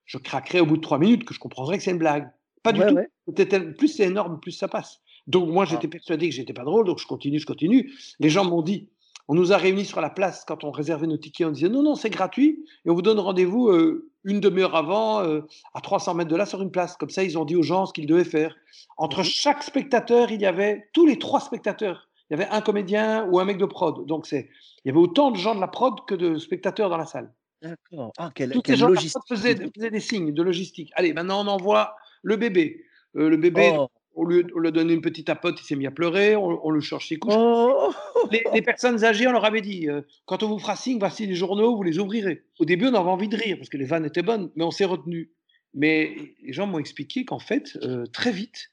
je 0.06 0.18
craquerais 0.18 0.60
au 0.60 0.66
bout 0.66 0.78
de 0.78 0.82
3 0.82 0.98
minutes, 0.98 1.26
que 1.26 1.34
je 1.34 1.40
comprendrais 1.40 1.78
que 1.78 1.84
c'est 1.84 1.92
une 1.92 1.98
blague. 2.00 2.30
Pas 2.64 2.72
du 2.74 2.82
Ouais, 2.82 2.90
tout. 2.90 2.96
ouais. 2.96 3.74
Plus 3.78 3.88
c'est 3.90 4.06
énorme, 4.08 4.40
plus 4.40 4.52
ça 4.52 4.68
passe. 4.68 5.02
Donc 5.28 5.50
moi, 5.50 5.66
j'étais 5.66 5.88
persuadé 5.88 6.28
que 6.30 6.36
j'étais 6.36 6.54
pas 6.54 6.64
drôle, 6.64 6.86
donc 6.86 7.00
je 7.00 7.06
continue, 7.06 7.40
je 7.40 7.46
continue. 7.46 7.92
Les 8.20 8.30
gens 8.30 8.44
m'ont 8.44 8.62
dit, 8.64 8.90
on 9.30 9.36
nous 9.36 9.54
a 9.54 9.58
réunis 9.58 9.86
sur 9.86 10.02
la 10.02 10.10
place 10.10 10.44
quand 10.46 10.64
on 10.66 10.72
réservait 10.72 11.08
nos 11.08 11.16
tickets, 11.18 11.48
on 11.48 11.52
disait 11.52 11.70
non, 11.70 11.84
non, 11.84 11.96
c'est 11.96 12.10
gratuit, 12.10 12.66
et 12.86 12.90
on 12.90 12.96
vous 12.96 13.02
donne 13.04 13.20
rendez-vous 13.20 13.70
euh, 13.70 14.10
une 14.26 14.40
demi-heure 14.42 14.76
avant, 14.76 15.22
euh, 15.24 15.42
à 15.74 15.82
300 15.82 16.16
mètres 16.16 16.30
de 16.32 16.36
là, 16.36 16.46
sur 16.46 16.62
une 16.62 16.72
place. 16.72 16.98
Comme 16.98 17.12
ça, 17.12 17.24
ils 17.24 17.38
ont 17.38 17.46
dit 17.46 17.56
aux 17.56 17.64
gens 17.64 17.86
ce 17.86 17.94
qu'ils 17.94 18.08
devaient 18.08 18.24
faire. 18.26 18.56
Entre 18.98 19.20
Mhm. 19.20 19.24
chaque 19.26 19.64
spectateur, 19.64 20.32
il 20.32 20.42
y 20.42 20.46
avait 20.46 20.90
tous 20.94 21.06
les 21.06 21.18
trois 21.20 21.40
spectateurs. 21.40 22.10
Il 22.30 22.38
y 22.38 22.42
avait 22.42 22.52
un 22.52 22.62
comédien 22.62 23.26
ou 23.32 23.40
un 23.40 23.46
mec 23.46 23.58
de 23.58 23.66
prod. 23.66 24.06
Donc 24.08 24.26
c'est, 24.28 24.50
il 24.84 24.90
y 24.90 24.92
avait 24.92 25.00
autant 25.00 25.32
de 25.32 25.38
gens 25.38 25.56
de 25.56 25.62
la 25.62 25.68
prod 25.68 25.94
que 26.08 26.16
de 26.16 26.38
spectateurs 26.38 26.90
dans 26.90 26.98
la 26.98 27.06
salle. 27.06 27.32
D'accord. 27.62 28.12
Ah, 28.18 28.32
quelle, 28.34 28.52
Tous 28.52 28.62
quelle 28.62 28.76
ces 28.76 28.80
gens 28.82 28.88
logistique. 28.90 29.22
faisaient, 29.28 29.56
faisaient 29.76 29.92
des 29.92 30.00
signes 30.00 30.34
de 30.34 30.44
logistique. 30.44 30.92
Allez, 30.96 31.14
maintenant 31.14 31.44
on 31.44 31.48
envoie 31.48 31.96
le 32.24 32.36
bébé. 32.36 32.84
Euh, 33.16 33.30
le 33.30 33.38
bébé, 33.38 33.72
Oh. 33.78 33.90
Au 34.20 34.26
lieu 34.26 34.44
de 34.44 34.52
lui 34.54 34.72
donner 34.72 34.94
une 34.94 35.02
petite 35.02 35.28
tapote, 35.28 35.60
il 35.62 35.64
s'est 35.64 35.76
mis 35.76 35.88
à 35.88 35.92
pleurer, 35.92 36.36
on, 36.36 36.60
on 36.66 36.70
le 36.72 36.82
cherche 36.82 37.08
ses 37.10 37.18
couches. 37.18 37.34
Oh. 37.38 37.92
Les, 38.32 38.44
les 38.54 38.62
personnes 38.62 39.04
âgées, 39.04 39.28
on 39.28 39.32
leur 39.32 39.46
avait 39.46 39.62
dit, 39.62 39.88
euh, 39.90 40.02
quand 40.26 40.44
on 40.44 40.48
vous 40.50 40.60
fera 40.60 40.76
signe, 40.76 41.00
voici 41.00 41.26
les 41.26 41.36
journaux, 41.36 41.76
vous 41.76 41.84
les 41.84 42.00
ouvrirez. 42.00 42.44
Au 42.60 42.66
début, 42.66 42.88
on 42.88 42.94
avait 42.94 43.10
envie 43.10 43.30
de 43.30 43.38
rire, 43.38 43.58
parce 43.58 43.70
que 43.70 43.78
les 43.78 43.86
vannes 43.86 44.06
étaient 44.06 44.22
bonnes, 44.22 44.52
mais 44.56 44.64
on 44.64 44.72
s'est 44.72 44.86
retenu. 44.86 45.32
Mais 45.74 46.16
les 46.44 46.54
gens 46.54 46.68
m'ont 46.68 46.80
expliqué 46.80 47.26
qu'en 47.26 47.40
fait, 47.40 47.78
euh, 47.84 48.06
très 48.08 48.32
vite, 48.32 48.70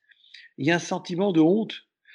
il 0.58 0.66
y 0.66 0.70
a 0.70 0.76
un 0.76 0.78
sentiment 0.81 1.32
de 1.32 1.40
honte. 1.40 1.75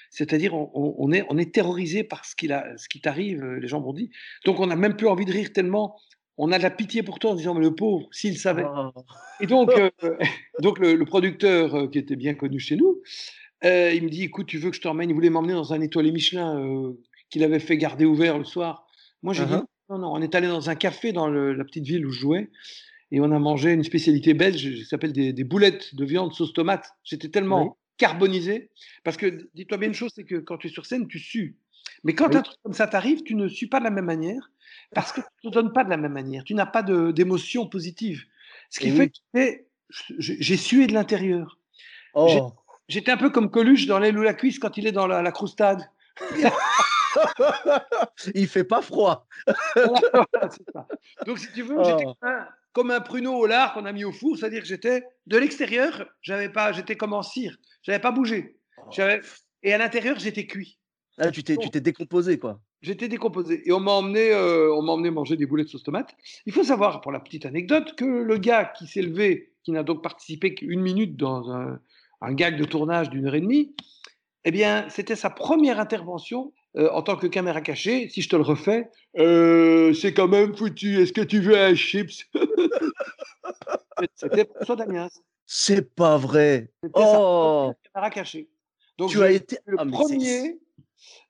C'est-à-dire, 0.10 0.54
on, 0.54 0.70
on- 0.74 0.96
on 0.98 1.12
est, 1.14 1.24
on 1.30 1.38
est 1.38 1.54
terrorisé 1.54 2.04
par 2.04 2.26
ce, 2.26 2.34
a, 2.52 2.78
ce 2.78 2.90
qui 2.90 3.00
t'arrive, 3.00 3.42
euh, 3.44 3.60
les 3.60 3.68
gens 3.68 3.80
m'ont 3.80 3.94
dit. 3.94 4.10
Donc, 4.46 4.60
on 4.60 4.68
n'a 4.68 4.76
même 4.76 4.98
plus 4.98 5.08
envie 5.08 5.26
de 5.26 5.32
rire 5.32 5.54
tellement 5.54 5.96
on 6.38 6.52
a 6.52 6.58
de 6.58 6.64
la 6.64 6.72
pitié 6.72 7.04
pour 7.04 7.20
toi 7.20 7.32
en 7.32 7.36
disant, 7.36 7.54
mais 7.54 7.62
le 7.62 7.76
pauvre, 7.76 8.08
s'il 8.12 8.38
savait. 8.38 8.66
Oh. 8.68 8.92
Et 9.40 9.48
donc, 9.48 9.70
euh, 10.04 10.18
donc 10.60 10.80
le, 10.80 10.96
le 10.96 11.06
producteur 11.06 11.76
euh, 11.76 11.88
qui 11.88 11.98
était 12.00 12.16
bien 12.16 12.34
connu 12.34 12.60
chez 12.60 12.76
nous, 12.76 13.02
euh, 13.64 13.92
il 13.94 14.04
me 14.04 14.10
dit 14.10 14.24
écoute, 14.24 14.48
tu 14.48 14.58
veux 14.58 14.70
que 14.70 14.76
je 14.76 14.82
t'emmène? 14.82 15.10
Il 15.10 15.14
voulait 15.14 15.30
m'emmener 15.30 15.54
dans 15.54 15.74
un 15.74 15.82
étoilé 15.82 16.12
Michelin 16.12 16.94
qu'il 17.30 17.44
avait 17.44 17.60
fait 17.60 17.78
garder 17.78 18.06
ouvert 18.06 18.38
le 18.38 18.44
soir. 18.46 18.88
Moi, 19.22 19.34
j'ai 19.34 19.46
dit 19.46 19.52
Uh-huh. 19.54 19.66
non, 19.90 19.98
non. 20.00 20.14
On 20.14 20.22
est 20.22 20.34
allé 20.36 20.48
dans 20.48 20.70
un 20.70 20.76
café 20.76 21.12
dans 21.12 21.28
le- 21.28 21.54
la 21.54 21.64
petite 21.66 21.86
ville 21.86 22.06
où 22.06 22.12
je 22.12 22.20
jouais 22.20 22.50
et 23.12 23.20
on 23.20 23.32
a 23.32 23.40
mangé 23.40 23.72
une 23.74 23.84
spécialité 23.84 24.34
belge 24.34 24.64
qui 24.64 24.86
s'appelle 24.86 25.12
des, 25.14 25.32
des 25.34 25.44
boulettes 25.44 25.94
de 25.96 26.06
viande 26.06 26.34
sauce 26.34 26.54
tomate. 26.54 26.88
J'étais 27.04 27.30
tellement 27.30 27.64
Oui. 27.64 27.70
carbonisé 27.98 28.72
parce 29.04 29.18
que 29.18 29.48
dis-toi 29.54 29.78
bien 29.78 29.90
une 29.90 29.94
chose 29.94 30.12
c'est 30.16 30.24
que 30.24 30.38
quand 30.38 30.58
tu 30.58 30.68
es 30.68 30.70
sur 30.72 30.86
scène, 30.86 31.08
tu 31.08 31.20
sues. 31.20 31.58
Mais 32.04 32.16
quand 32.16 32.30
Oui. 32.30 32.38
un 32.38 32.42
truc 32.42 32.58
comme 32.64 32.74
ça 32.74 32.88
t'arrive, 32.88 33.22
tu 33.24 33.36
ne 33.36 33.48
sues 33.48 33.68
pas 33.68 33.80
de 33.80 33.84
la 33.84 33.92
même 33.92 34.06
manière 34.06 34.50
parce 34.94 35.12
que 35.12 35.22
tu 35.22 35.48
ne 35.48 35.50
te 35.50 35.54
donnes 35.56 35.74
pas 35.74 35.84
de 35.84 35.90
la 35.90 35.98
même 35.98 36.12
manière. 36.14 36.44
Tu 36.44 36.54
n'as 36.54 36.66
pas 36.66 36.84
d'émotion 36.84 37.68
positive. 37.68 38.24
Ce 38.70 38.80
qui 38.80 38.88
Et 38.88 38.92
fait 38.92 39.12
oui. 39.34 39.58
que 39.58 39.64
j'ai- 40.20 40.58
sué 40.58 40.88
de 40.88 40.94
l'intérieur. 40.94 41.58
Oh. 42.14 42.54
J'étais 42.88 43.12
un 43.12 43.18
peu 43.18 43.30
comme 43.30 43.50
Coluche 43.52 43.86
dans 43.88 44.00
l'aile 44.00 44.18
ou 44.18 44.22
la 44.22 44.34
cuisse 44.34 44.60
quand 44.60 44.78
il 44.78 44.86
est 44.88 44.92
dans 44.92 45.08
la, 45.08 45.22
la 45.22 45.32
croustade. 45.32 45.90
Il 48.36 48.48
fait 48.48 48.64
pas 48.64 48.82
froid. 48.82 49.28
Voilà. 49.76 50.50
Donc, 51.26 51.40
si 51.40 51.52
tu 51.54 51.62
veux, 51.64 51.78
j'étais 51.84 52.06
Oh. 52.06 52.14
comme 52.20 52.30
un, 52.30 52.48
comme 52.74 52.92
un 52.92 53.02
pruneau 53.02 53.34
au 53.36 53.46
lard 53.46 53.74
qu'on 53.74 53.86
a 53.86 53.92
mis 53.92 54.04
au 54.06 54.12
four, 54.12 54.38
c'est-à-dire 54.38 54.62
que 54.62 54.68
j'étais 54.68 55.04
de 55.28 55.38
l'extérieur, 55.38 56.06
j'avais 56.22 56.50
pas, 56.50 56.72
j'étais 56.72 56.96
comme 56.96 57.14
en 57.14 57.22
cire, 57.24 57.58
j'avais 57.84 58.00
pas 58.00 58.12
bougé. 58.12 58.58
J'avais- 58.92 59.22
Et 59.64 59.74
à 59.74 59.78
l'intérieur, 59.78 60.18
j'étais 60.20 60.48
cuit. 60.48 60.78
Là, 61.18 61.32
tu 61.32 61.44
t'es, 61.44 61.58
tu 61.58 61.70
t'es 61.70 61.82
décomposé, 61.82 62.40
quoi. 62.40 62.60
J'étais 62.82 63.08
décomposé. 63.08 63.62
Et 63.68 63.72
on 63.72 63.80
m'a 63.80 63.92
emmené, 63.92 64.32
euh, 64.32 64.74
on 64.74 64.82
m'a 64.82 64.94
emmené 64.94 65.12
manger 65.12 65.38
des 65.38 65.46
boulettes 65.46 65.68
de 65.68 65.72
sauce 65.72 65.84
tomate. 65.84 66.16
Il 66.46 66.54
faut 66.54 66.64
savoir, 66.64 67.02
pour 67.02 67.12
la 67.12 67.20
petite 67.20 67.46
anecdote, 67.46 67.94
que 67.96 68.06
le 68.06 68.38
gars 68.38 68.66
qui 68.66 68.88
s'est 68.88 69.04
levé, 69.04 69.54
qui 69.64 69.72
n'a 69.72 69.84
donc 69.84 70.02
participé 70.02 70.56
qu'une 70.56 70.82
minute 70.82 71.16
dans 71.16 71.52
un, 71.52 71.80
un 72.22 72.34
gag 72.34 72.58
de 72.58 72.66
tournage 72.66 73.10
d'une 73.12 73.28
heure 73.28 73.36
et 73.36 73.42
demie, 73.42 73.76
eh 74.46 74.52
bien, 74.52 74.88
c'était 74.90 75.16
sa 75.16 75.30
première 75.30 75.80
intervention 75.80 76.54
euh, 76.76 76.90
en 76.92 77.04
tant 77.04 77.16
que 77.18 77.28
caméra 77.28 77.62
cachée. 77.62 78.10
Si 78.10 78.24
je 78.24 78.30
te 78.30 78.36
le 78.36 78.42
refais, 78.42 78.90
euh, 79.20 79.94
c'est 79.94 80.14
quand 80.14 80.28
même 80.28 80.56
foutu. 80.56 81.00
Est-ce 81.00 81.14
que 81.14 81.22
tu 81.22 81.40
veux 81.40 81.58
un 81.60 81.76
chips? 81.76 82.26
C'était 84.16 84.48
François 84.56 84.76
Damiens. 84.76 85.10
C'est 85.46 85.94
pas 85.94 86.18
vrai. 86.18 86.72
Sa 86.84 86.90
Oh. 86.96 87.74
première 87.74 87.76
caméra 87.94 88.10
cachée. 88.10 88.50
Donc, 88.98 89.10
Tu 89.12 89.22
as 89.22 89.32
été 89.32 89.58
le 89.66 89.78
ah, 89.80 89.86
premier 89.86 90.58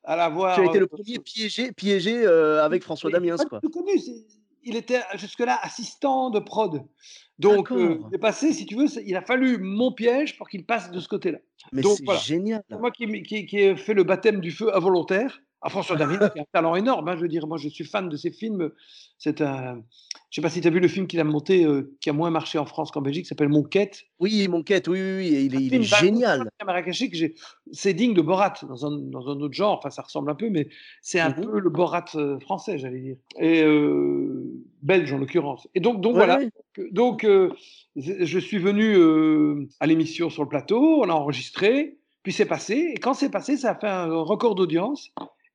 à 0.04 0.16
l'avoir. 0.16 0.56
Tu 0.56 0.62
as 0.62 0.66
été 0.66 0.78
le 0.78 0.86
premier 0.86 1.18
piégé, 1.18 1.72
piégé 1.72 2.26
euh, 2.26 2.64
avec 2.64 2.82
François 2.82 3.10
Damiens, 3.10 3.36
pas 3.36 3.44
quoi. 3.44 3.60
connu. 3.60 3.92
il 4.62 4.76
était 4.76 5.00
jusque-là 5.14 5.58
assistant 5.62 6.30
de 6.30 6.38
prod. 6.38 6.82
Donc, 7.38 7.72
euh, 7.72 7.98
il 8.10 8.14
est 8.14 8.18
passé, 8.18 8.52
si 8.52 8.66
tu 8.66 8.76
veux, 8.76 8.86
il 9.04 9.16
a 9.16 9.22
fallu 9.22 9.58
mon 9.58 9.92
piège 9.92 10.36
pour 10.38 10.48
qu'il 10.48 10.64
passe 10.64 10.90
de 10.90 11.00
ce 11.00 11.08
côté-là. 11.08 11.38
Mais 11.72 11.82
c'est 11.82 12.04
génial. 12.24 12.62
Moi 12.70 12.90
qui, 12.90 13.22
qui, 13.22 13.46
qui 13.46 13.58
ai 13.58 13.76
fait 13.76 13.94
le 13.94 14.04
baptême 14.04 14.40
du 14.40 14.50
feu 14.50 14.74
involontaire, 14.76 15.40
ah, 15.64 15.68
François 15.68 15.94
David 15.94 16.22
a 16.22 16.32
un 16.36 16.44
talent 16.52 16.74
énorme. 16.74 17.08
Hein, 17.08 17.14
je 17.16 17.20
veux 17.20 17.28
dire, 17.28 17.46
moi, 17.46 17.56
je 17.56 17.68
suis 17.68 17.84
fan 17.84 18.08
de 18.08 18.16
ses 18.16 18.32
films. 18.32 18.72
C'est 19.16 19.40
un. 19.40 19.80
Je 20.30 20.40
sais 20.40 20.42
pas 20.42 20.48
si 20.48 20.60
tu 20.60 20.66
as 20.66 20.70
vu 20.70 20.80
le 20.80 20.88
film 20.88 21.06
qu'il 21.06 21.20
a 21.20 21.24
monté, 21.24 21.64
euh, 21.64 21.94
qui 22.00 22.10
a 22.10 22.12
moins 22.12 22.30
marché 22.30 22.58
en 22.58 22.64
France 22.64 22.90
qu'en 22.90 23.00
Belgique, 23.00 23.26
s'appelle 23.26 23.48
Mon 23.48 23.62
Quête. 23.62 24.02
Oui, 24.18 24.48
Mon 24.48 24.64
Quête, 24.64 24.88
oui, 24.88 24.98
oui, 25.00 25.16
oui. 25.18 25.44
Il 25.44 25.54
est, 25.54 25.64
il 25.64 25.74
est 25.74 25.82
génial. 25.82 26.50
C'est 27.70 27.94
digne 27.94 28.12
de 28.12 28.22
Borat, 28.22 28.54
dans 28.68 28.86
un, 28.86 28.98
dans 28.98 29.28
un, 29.28 29.40
autre 29.40 29.54
genre. 29.54 29.78
Enfin, 29.78 29.90
ça 29.90 30.02
ressemble 30.02 30.30
un 30.32 30.34
peu, 30.34 30.50
mais 30.50 30.68
c'est 31.00 31.20
un 31.20 31.30
mmh 31.30 31.34
peu 31.42 31.60
le 31.60 31.70
Borat 31.70 32.06
euh, 32.16 32.40
français, 32.40 32.78
j'allais 32.78 33.00
dire. 33.00 33.16
Et 33.38 33.62
euh, 33.62 34.42
belge, 34.82 35.12
en 35.12 35.18
l'occurrence. 35.18 35.68
Et 35.76 35.80
donc, 35.80 36.00
donc 36.00 36.14
voilà. 36.14 36.40
Donc, 36.90 37.24
je 37.94 38.38
suis 38.40 38.58
venu 38.58 38.96
à 39.78 39.86
l'émission 39.86 40.28
sur 40.28 40.42
le 40.42 40.48
plateau, 40.48 41.02
on 41.04 41.08
a 41.08 41.12
enregistré, 41.12 41.98
puis 42.22 42.32
c'est 42.32 42.46
passé. 42.46 42.92
Et 42.94 42.98
quand 42.98 43.14
c'est 43.14 43.30
passé, 43.30 43.56
ça 43.56 43.72
a 43.72 43.74
fait 43.74 43.88
un 43.88 44.06
record 44.22 44.54
d'audience. 44.54 45.12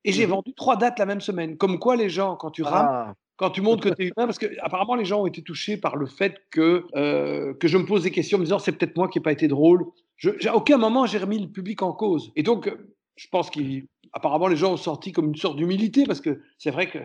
Et 0.08 0.14
j'ai 0.14 0.26
mmh 0.26 0.30
vendu 0.30 0.54
trois 0.54 0.78
dates 0.78 1.00
la 1.00 1.06
même 1.06 1.20
semaine. 1.20 1.58
Comme 1.58 1.80
quoi, 1.80 1.98
les 1.98 2.10
gens, 2.10 2.38
quand 2.38 2.50
tu 2.50 2.64
rames, 2.64 2.88
ah. 2.90 3.14
quand 3.36 3.50
tu 3.50 3.62
montres 3.62 3.84
que 3.84 3.94
tu 3.94 4.04
es 4.04 4.06
humain, 4.06 4.26
parce 4.26 4.40
que 4.40 4.48
apparemment 4.62 4.96
les 4.96 5.04
gens 5.04 5.22
ont 5.22 5.28
été 5.28 5.42
touchés 5.42 5.76
par 5.76 5.98
le 5.98 6.06
fait 6.06 6.42
que, 6.50 6.86
euh, 6.96 7.54
que 7.56 7.68
je 7.68 7.78
me 7.78 7.86
pose 7.86 8.04
des 8.04 8.12
questions 8.12 8.38
en 8.38 8.40
me 8.40 8.46
disant 8.46 8.58
c'est 8.58 8.72
peut-être 8.72 8.96
moi 8.96 9.10
qui 9.10 9.20
n'ai 9.20 9.24
pas 9.24 9.34
été 9.34 9.50
drôle. 9.50 9.86
Je, 10.16 10.30
à 10.48 10.56
aucun 10.56 10.78
moment 10.78 11.06
j'ai 11.06 11.18
remis 11.18 11.40
le 11.40 11.50
public 11.50 11.82
en 11.82 11.92
cause. 11.92 12.32
Et 12.38 12.44
donc, 12.44 12.74
je 13.18 13.28
pense 13.28 13.50
qu'apparemment 13.50 14.48
les 14.48 14.56
gens 14.56 14.74
ont 14.74 14.78
senti 14.78 15.12
comme 15.12 15.28
une 15.28 15.36
sorte 15.36 15.58
d'humilité, 15.58 16.06
parce 16.06 16.22
que 16.22 16.42
c'est 16.58 16.72
vrai 16.72 16.90
que 16.90 17.00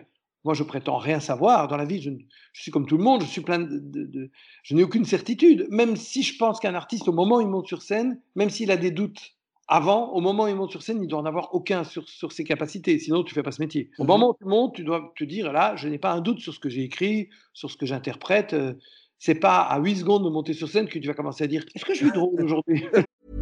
moi, 0.45 0.55
je 0.55 0.63
prétends 0.63 0.97
rien 0.97 1.21
savoir 1.21 1.69
dans 1.69 1.77
la 1.77 1.85
vie. 1.85 2.01
Je, 2.01 2.11
je 2.53 2.63
suis 2.63 2.71
comme 2.71 2.87
tout 2.87 2.97
le 2.97 3.05
monde. 3.05 3.23
Je 3.23 3.27
suis 3.27 3.43
plein 3.43 3.61
de, 3.61 3.79
de 3.81 4.31
je 4.65 4.75
n'ai 4.75 4.83
aucune 4.83 5.05
certitude. 5.05 5.67
Même 5.71 5.95
si 5.97 6.23
je 6.23 6.37
pense 6.37 6.59
qu'un 6.59 6.75
artiste, 6.75 7.09
au 7.09 7.13
moment 7.13 7.37
où 7.37 7.41
il 7.41 7.47
monte 7.47 7.69
sur 7.69 7.83
scène, 7.83 8.21
même 8.35 8.51
s'il 8.51 8.71
a 8.73 8.77
des 8.77 8.91
doutes 8.91 9.37
avant, 9.73 10.13
au 10.13 10.21
moment 10.21 10.45
où 10.45 10.49
il 10.49 10.55
monte 10.55 10.71
sur 10.71 10.83
scène, 10.83 11.03
il 11.03 11.09
doit 11.09 11.19
en 11.19 11.25
avoir 11.25 11.55
aucun 11.55 11.83
sur, 11.83 12.05
ses 12.31 12.45
capacités, 12.45 12.99
sinon 12.99 13.25
tu 13.25 13.35
fais 13.35 13.43
pas 13.43 13.53
ce 13.53 13.63
métier. 13.63 13.91
Au 13.99 14.05
mmh 14.05 14.07
moment 14.07 14.31
où 14.31 14.35
tu 14.39 14.45
montes, 14.45 14.75
tu 14.75 14.85
dois 14.85 15.15
te 15.17 15.25
dire, 15.25 15.51
là, 15.51 15.77
je 15.77 15.89
n'ai 15.89 15.97
pas 15.97 16.13
un 16.13 16.21
doute 16.21 16.41
sur 16.41 16.53
ce 16.53 16.61
que 16.61 16.69
j'ai 16.69 16.83
écrit, 16.83 17.31
sur 17.55 17.71
ce 17.71 17.79
que 17.79 17.87
j'interprète. 17.87 18.53
Euh, 18.53 18.75
c'est 19.19 19.35
pas 19.35 19.61
à 19.61 19.81
8 19.81 19.97
secondes 19.97 20.25
de 20.25 20.29
monter 20.29 20.53
sur 20.53 20.69
scène 20.69 20.89
que 20.89 20.99
tu 20.99 21.09
vas 21.09 21.15
commencer 21.15 21.45
à 21.45 21.47
dire, 21.47 21.65
est-ce 21.75 21.87
que 21.87 21.95
je 21.95 21.99
suis 22.05 22.13
drôle 22.13 22.43
aujourd'hui? 22.43 22.85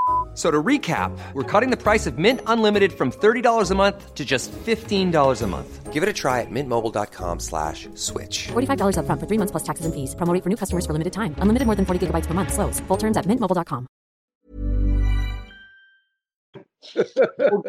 So 0.41 0.49
to 0.49 0.63
recap, 0.63 1.11
we're 1.33 1.43
cutting 1.43 1.69
the 1.69 1.77
price 1.77 2.07
of 2.07 2.17
Mint 2.17 2.41
Unlimited 2.47 2.91
from 2.91 3.11
$30 3.11 3.69
a 3.69 3.75
month 3.75 4.15
to 4.15 4.25
just 4.25 4.51
$15 4.51 5.41
a 5.41 5.47
month. 5.47 5.93
Give 5.93 6.01
it 6.01 6.09
a 6.09 6.13
try 6.13 6.41
at 6.41 6.49
mintmobile.com 6.49 7.39
slash 7.39 7.87
switch. 7.93 8.47
$45 8.47 8.97
up 8.97 9.05
front 9.05 9.19
for 9.21 9.27
three 9.27 9.37
months 9.37 9.51
plus 9.51 9.61
taxes 9.61 9.85
and 9.85 9.93
fees. 9.93 10.15
Promo 10.15 10.33
for 10.41 10.49
new 10.49 10.55
customers 10.55 10.85
for 10.87 10.93
limited 10.93 11.13
time. 11.13 11.35
Unlimited 11.43 11.67
more 11.67 11.75
than 11.75 11.85
40 11.85 12.07
gigabytes 12.07 12.25
per 12.25 12.33
month. 12.33 12.53
Slows. 12.53 12.79
Full 12.87 12.97
terms 12.97 13.17
at 13.17 13.27
mintmobile.com. 13.27 13.85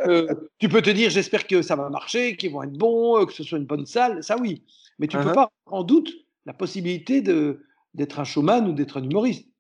Euh, 0.09 0.35
tu 0.59 0.69
peux 0.69 0.81
te 0.81 0.91
dire, 0.91 1.11
j'espère 1.11 1.47
que 1.47 1.61
ça 1.63 1.77
va 1.77 1.89
marcher, 1.91 2.37
qu'ils 2.37 2.51
vont 2.51 2.63
être 2.63 2.73
bons, 2.73 3.21
euh, 3.21 3.27
que 3.27 3.33
ce 3.33 3.45
soit 3.45 3.59
une 3.59 3.67
bonne 3.67 3.87
salle, 3.87 4.25
ça 4.25 4.37
oui. 4.41 4.65
Mais 4.99 5.07
tu 5.07 5.17
ne 5.17 5.23
uh 5.23 5.27
-huh. 5.27 5.35
peux 5.35 5.41
uh-huh. 5.41 5.45
pas 5.45 5.53
en 5.67 5.85
doute 5.85 6.11
la 6.47 6.55
possibilité 6.55 7.21
d'être 7.21 8.19
un 8.19 8.25
showman 8.25 8.67
ou 8.67 8.73
d'être 8.73 8.97
un 8.97 9.05
humoriste. 9.05 9.52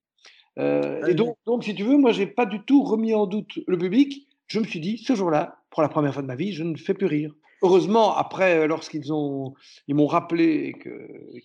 Euh, 0.58 1.04
et 1.06 1.14
donc, 1.14 1.36
donc, 1.46 1.64
si 1.64 1.74
tu 1.74 1.82
veux, 1.82 1.96
moi, 1.96 2.12
j'ai 2.12 2.26
pas 2.26 2.46
du 2.46 2.62
tout 2.64 2.82
remis 2.82 3.14
en 3.14 3.26
doute 3.26 3.58
le 3.66 3.78
public. 3.78 4.28
Je 4.46 4.60
me 4.60 4.64
suis 4.64 4.80
dit, 4.80 4.98
ce 4.98 5.14
jour-là, 5.14 5.62
pour 5.70 5.82
la 5.82 5.88
première 5.88 6.12
fois 6.12 6.22
de 6.22 6.26
ma 6.26 6.36
vie, 6.36 6.52
je 6.52 6.62
ne 6.62 6.76
fais 6.76 6.94
plus 6.94 7.06
rire. 7.06 7.34
Heureusement, 7.62 8.16
après, 8.16 8.58
euh, 8.58 8.66
lorsqu'ils 8.66 9.12
ont, 9.12 9.54
ils 9.86 9.94
m'ont 9.94 10.06
rappelé 10.06 10.74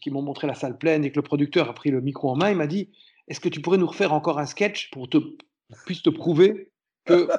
qu'ils 0.02 0.14
m'ont 0.14 0.24
montré 0.24 0.48
la 0.48 0.56
salle 0.56 0.78
pleine 0.78 1.06
et 1.06 1.12
que 1.12 1.16
le 1.16 1.22
producteur 1.22 1.70
a 1.70 1.74
pris 1.74 1.92
le 1.92 2.02
micro 2.02 2.30
en 2.30 2.36
main, 2.36 2.50
il 2.50 2.58
m'a 2.58 2.68
dit, 2.68 2.90
est-ce 3.28 3.40
que 3.40 3.50
tu 3.50 3.62
pourrais 3.62 3.78
nous 3.78 3.88
refaire 3.88 4.14
encore 4.14 4.40
un 4.40 4.46
sketch 4.46 4.90
pour 4.92 5.08
te, 5.10 5.18
puisse 5.86 6.02
te 6.02 6.10
prouver 6.10 6.72
que, 7.06 7.30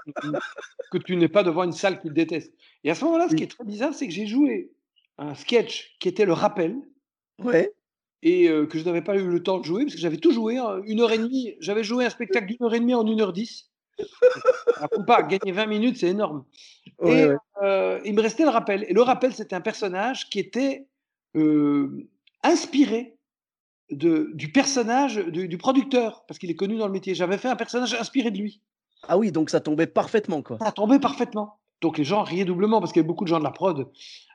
que 0.93 0.99
tu 0.99 1.17
n'es 1.17 1.29
pas 1.29 1.43
devant 1.43 1.65
une 1.65 1.73
salle 1.73 2.01
qui 2.01 2.09
te 2.09 2.15
déteste. 2.15 2.55
Et 2.85 2.91
à 2.91 2.95
ce 2.95 3.05
moment-là, 3.05 3.29
ce 3.29 3.35
qui 3.35 3.43
est 3.43 3.49
très 3.49 3.65
bizarre, 3.65 3.93
c'est 3.93 4.07
que 4.07 4.15
j'ai 4.15 4.27
joué 4.27 4.71
un 5.19 5.35
sketch 5.35 5.97
qui 5.99 6.09
était 6.09 6.25
le 6.25 6.33
rappel. 6.33 6.77
Ouais 7.43 7.73
et 8.23 8.49
que 8.69 8.79
je 8.79 8.85
n'avais 8.85 9.03
pas 9.03 9.17
eu 9.17 9.29
le 9.29 9.43
temps 9.43 9.59
de 9.59 9.65
jouer 9.65 9.85
parce 9.85 9.95
que 9.95 10.01
j'avais 10.01 10.17
tout 10.17 10.33
joué 10.33 10.59
en 10.59 10.83
une 10.83 11.01
heure 11.01 11.13
et 11.13 11.19
demie. 11.19 11.55
J'avais 11.61 11.85
joué 11.85 12.05
un 12.05 12.11
spectacle 12.11 12.47
d'une 12.47 12.63
heure 12.63 12.75
et 12.75 12.81
demie 12.81 12.95
en 12.95 13.07
une 13.07 13.21
heure 13.21 13.33
dix. 13.33 13.71
pas, 15.07 15.23
gagner 15.23 15.53
20 15.53 15.67
minutes, 15.67 15.97
c'est 15.99 16.09
énorme. 16.09 16.45
et 17.05 17.29
il 18.05 18.15
me 18.15 18.21
restait 18.21 18.45
le 18.45 18.51
rappel. 18.51 18.85
Et 18.89 18.93
le 18.93 19.03
rappel, 19.03 19.33
c'était 19.33 19.55
un 19.55 19.61
personnage 19.61 20.29
qui 20.31 20.41
était 20.41 20.87
inspiré 22.43 23.19
de, 23.91 24.31
du 24.35 24.53
personnage 24.53 25.17
du, 25.17 25.59
producteur, 25.59 26.25
parce 26.27 26.39
qu'il 26.39 26.51
est 26.51 26.57
connu 26.57 26.77
dans 26.77 26.87
le 26.87 26.93
métier. 26.93 27.15
J'avais 27.15 27.39
fait 27.39 27.49
un 27.49 27.57
personnage 27.57 27.95
inspiré 27.95 28.31
de 28.31 28.39
lui. 28.39 28.61
Ah 29.07 29.17
oui, 29.17 29.33
donc 29.33 29.51
ça 29.51 29.61
tombait 29.61 29.87
parfaitement, 29.87 30.43
quoi. 30.43 30.59
Ça 30.61 30.73
tombait 30.73 30.99
parfaitement. 30.99 31.59
Donc 31.81 31.97
les 31.97 32.05
gens 32.05 32.23
riaient 32.23 32.45
doublement 32.45 32.81
parce 32.81 32.93
qu'il 32.93 33.01
y 33.01 33.03
avait 33.03 33.07
beaucoup 33.07 33.25
de 33.25 33.29
gens 33.29 33.39
de 33.39 33.45
la 33.45 33.53
prod 33.53 33.89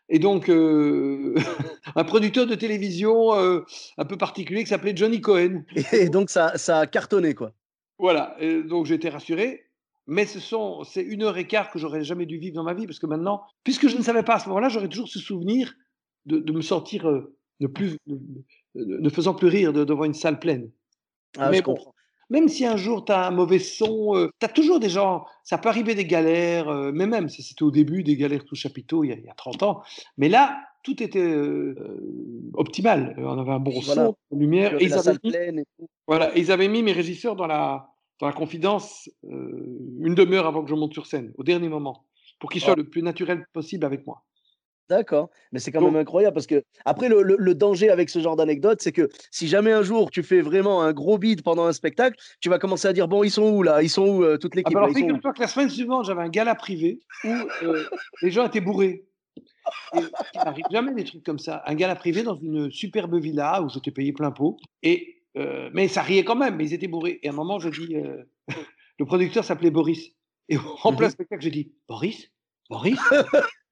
et 0.10 0.19
donc, 0.19 0.50
euh, 0.50 1.36
un 1.95 2.03
producteur 2.03 2.45
de 2.45 2.55
télévision 2.55 3.36
euh, 3.36 3.62
un 3.98 4.05
peu 4.05 4.17
particulier 4.17 4.63
qui 4.63 4.69
s'appelait 4.69 4.95
Johnny 4.95 5.22
Cohen. 5.22 5.63
Et 5.91 6.10
donc, 6.10 6.29
ça, 6.29 6.57
ça 6.57 6.79
a 6.79 6.88
cartonné, 6.88 7.33
quoi. 7.33 7.53
Voilà, 8.00 8.36
et 8.39 8.63
donc 8.63 8.86
j'étais 8.86 9.10
rassuré. 9.10 9.69
Mais 10.05 10.25
ce 10.25 10.41
sont, 10.41 10.83
c'est 10.83 11.01
une 11.01 11.24
heure 11.24 11.38
et 11.38 11.48
quart 11.48 11.72
que 11.72 11.79
j'aurais 11.79 12.03
jamais 12.03 12.25
dû 12.25 12.38
vivre 12.38 12.55
dans 12.55 12.63
ma 12.63 12.74
vie, 12.74 12.86
parce 12.86 13.00
que 13.00 13.05
maintenant, 13.05 13.43
puisque 13.63 13.88
je 13.88 13.95
ne 13.95 14.01
savais 14.01 14.24
pas 14.24 14.36
à 14.36 14.39
ce 14.39 14.50
moment-là, 14.50 14.67
j'aurais 14.67 14.89
toujours 14.89 15.07
ce 15.07 15.19
souvenir 15.19 15.74
de, 16.25 16.39
de 16.39 16.51
me 16.51 16.62
sentir 16.62 17.07
euh, 17.07 17.33
ne, 17.62 17.67
plus, 17.67 17.98
ne, 18.75 19.10
faisant 19.10 19.33
plus 19.33 19.48
rire 19.48 19.72
devant 19.72 20.03
une 20.03 20.13
salle 20.13 20.39
pleine. 20.39 20.69
Ah, 21.38 21.50
mais 21.50 21.57
je 21.57 21.63
comprends. 21.63 21.93
Même 22.30 22.48
si 22.48 22.65
un 22.65 22.77
jour 22.77 23.06
tu 23.06 23.12
as 23.12 23.27
un 23.27 23.32
mauvais 23.32 23.60
son, 23.60 24.15
euh, 24.15 24.30
tu 24.39 24.46
as 24.46 24.50
toujours 24.50 24.80
des 24.80 24.89
gens, 24.89 25.25
ça 25.44 25.58
peut 25.58 25.70
arriver 25.70 25.96
des 25.96 26.06
galères, 26.06 26.70
euh, 26.70 26.92
mais 26.94 27.08
même, 27.08 27.30
c'était 27.30 27.63
au 27.63 27.72
début 27.72 28.03
des 28.03 28.15
galères 28.15 28.46
tout 28.46 28.56
chapiteau, 28.56 29.03
il 29.03 29.10
y, 29.10 29.13
a, 29.13 29.15
il 29.15 29.24
y 29.24 29.30
a 29.30 29.34
30 29.34 29.63
ans. 29.63 29.82
Mais 30.18 30.30
là, 30.30 30.60
tout 30.84 31.01
était 31.01 31.20
euh, 31.20 31.75
optimal. 32.53 33.15
On 33.18 33.38
avait 33.38 33.51
un 33.51 33.60
bon 33.60 33.82
son, 33.82 34.15
une 34.32 34.39
lumière. 34.39 34.82
Et 34.82 34.86
ils, 34.86 34.94
avaient 34.94 35.18
mis, 35.24 35.63
voilà, 36.08 36.36
ils 36.38 36.51
avaient 36.51 36.68
mis 36.68 36.84
mes 36.84 36.92
régisseurs 36.92 37.36
dans 37.36 37.48
la, 37.48 37.89
dans 38.20 38.27
la 38.27 38.34
confidence 38.34 39.10
une 39.24 40.15
demi-heure 40.15 40.48
avant 40.48 40.63
que 40.63 40.70
je 40.70 40.75
monte 40.75 40.94
sur 40.94 41.06
scène, 41.06 41.34
au 41.38 41.44
dernier 41.44 41.70
moment, 41.70 42.06
pour 42.39 42.50
qu'ils 42.50 42.62
soient 42.62 42.75
le 42.75 42.89
plus 42.89 43.01
naturel 43.01 43.46
possible 43.53 43.86
avec 43.86 44.06
moi. 44.06 44.24
D'accord, 44.89 45.29
mais 45.53 45.59
c'est 45.59 45.71
quand 45.71 45.81
même 45.81 45.95
incroyable 45.95 46.33
parce 46.33 46.47
que 46.47 46.63
après 46.83 47.07
le, 47.07 47.21
le, 47.21 47.55
danger 47.55 47.89
avec 47.89 48.09
ce 48.09 48.19
genre 48.19 48.35
d'anecdote, 48.35 48.81
c'est 48.81 48.91
que 48.91 49.09
si 49.31 49.47
jamais 49.47 49.71
un 49.71 49.81
jour 49.81 50.11
tu 50.11 50.23
fais 50.23 50.41
vraiment 50.41 50.81
un 50.81 50.91
gros 50.91 51.17
bid 51.17 51.41
pendant 51.41 51.65
un 51.65 51.71
spectacle, 51.71 52.17
tu 52.41 52.49
vas 52.49 52.59
commencer 52.59 52.89
à 52.89 52.93
dire 52.93 53.07
bon 53.07 53.23
ils 53.23 53.31
sont 53.31 53.49
où 53.49 53.63
là, 53.63 53.81
ils 53.81 53.89
sont 53.89 54.05
où 54.05 54.23
euh, 54.23 54.37
toute 54.37 54.55
l'équipe. 54.55 54.75
Ah 54.75 54.81
bah 54.81 54.85
alors 54.85 54.95
figure-toi 54.95 55.31
que 55.31 55.39
la 55.39 55.47
semaine 55.47 55.69
suivante 55.69 56.05
j'avais 56.05 56.21
un 56.21 56.29
gala 56.29 56.53
privé 56.55 56.99
où 57.23 57.29
euh, 57.63 57.85
les 58.21 58.29
gens 58.29 58.45
étaient 58.45 58.59
bourrés. 58.59 59.05
Et 59.95 59.99
il 60.33 60.39
n'arrive 60.43 60.65
jamais 60.69 60.93
des 60.93 61.05
trucs 61.05 61.23
comme 61.23 61.39
ça. 61.39 61.63
Un 61.65 61.75
gala 61.75 61.95
privé 61.95 62.23
dans 62.23 62.35
une 62.35 62.69
superbe 62.69 63.15
villa 63.15 63.61
où 63.61 63.69
j'étais 63.69 63.91
payé 63.91 64.11
plein 64.11 64.31
pot 64.31 64.57
et 64.81 65.23
euh, 65.37 65.69
mais 65.73 65.87
ça 65.87 66.01
riait 66.01 66.25
quand 66.25 66.35
même, 66.35 66.57
mais 66.57 66.65
ils 66.65 66.73
étaient 66.73 66.89
bourrés. 66.89 67.21
Et 67.23 67.29
à 67.29 67.31
un 67.31 67.35
moment 67.35 67.57
je 67.57 67.69
dis 67.69 67.95
le 68.99 69.05
producteur 69.05 69.45
s'appelait 69.45 69.71
Boris 69.71 70.11
et 70.49 70.57
en 70.57 70.91
mmh 70.91 70.95
plein 70.97 71.09
spectacle 71.09 71.41
je 71.41 71.49
dis 71.49 71.71
Boris, 71.87 72.29
Boris? 72.69 72.99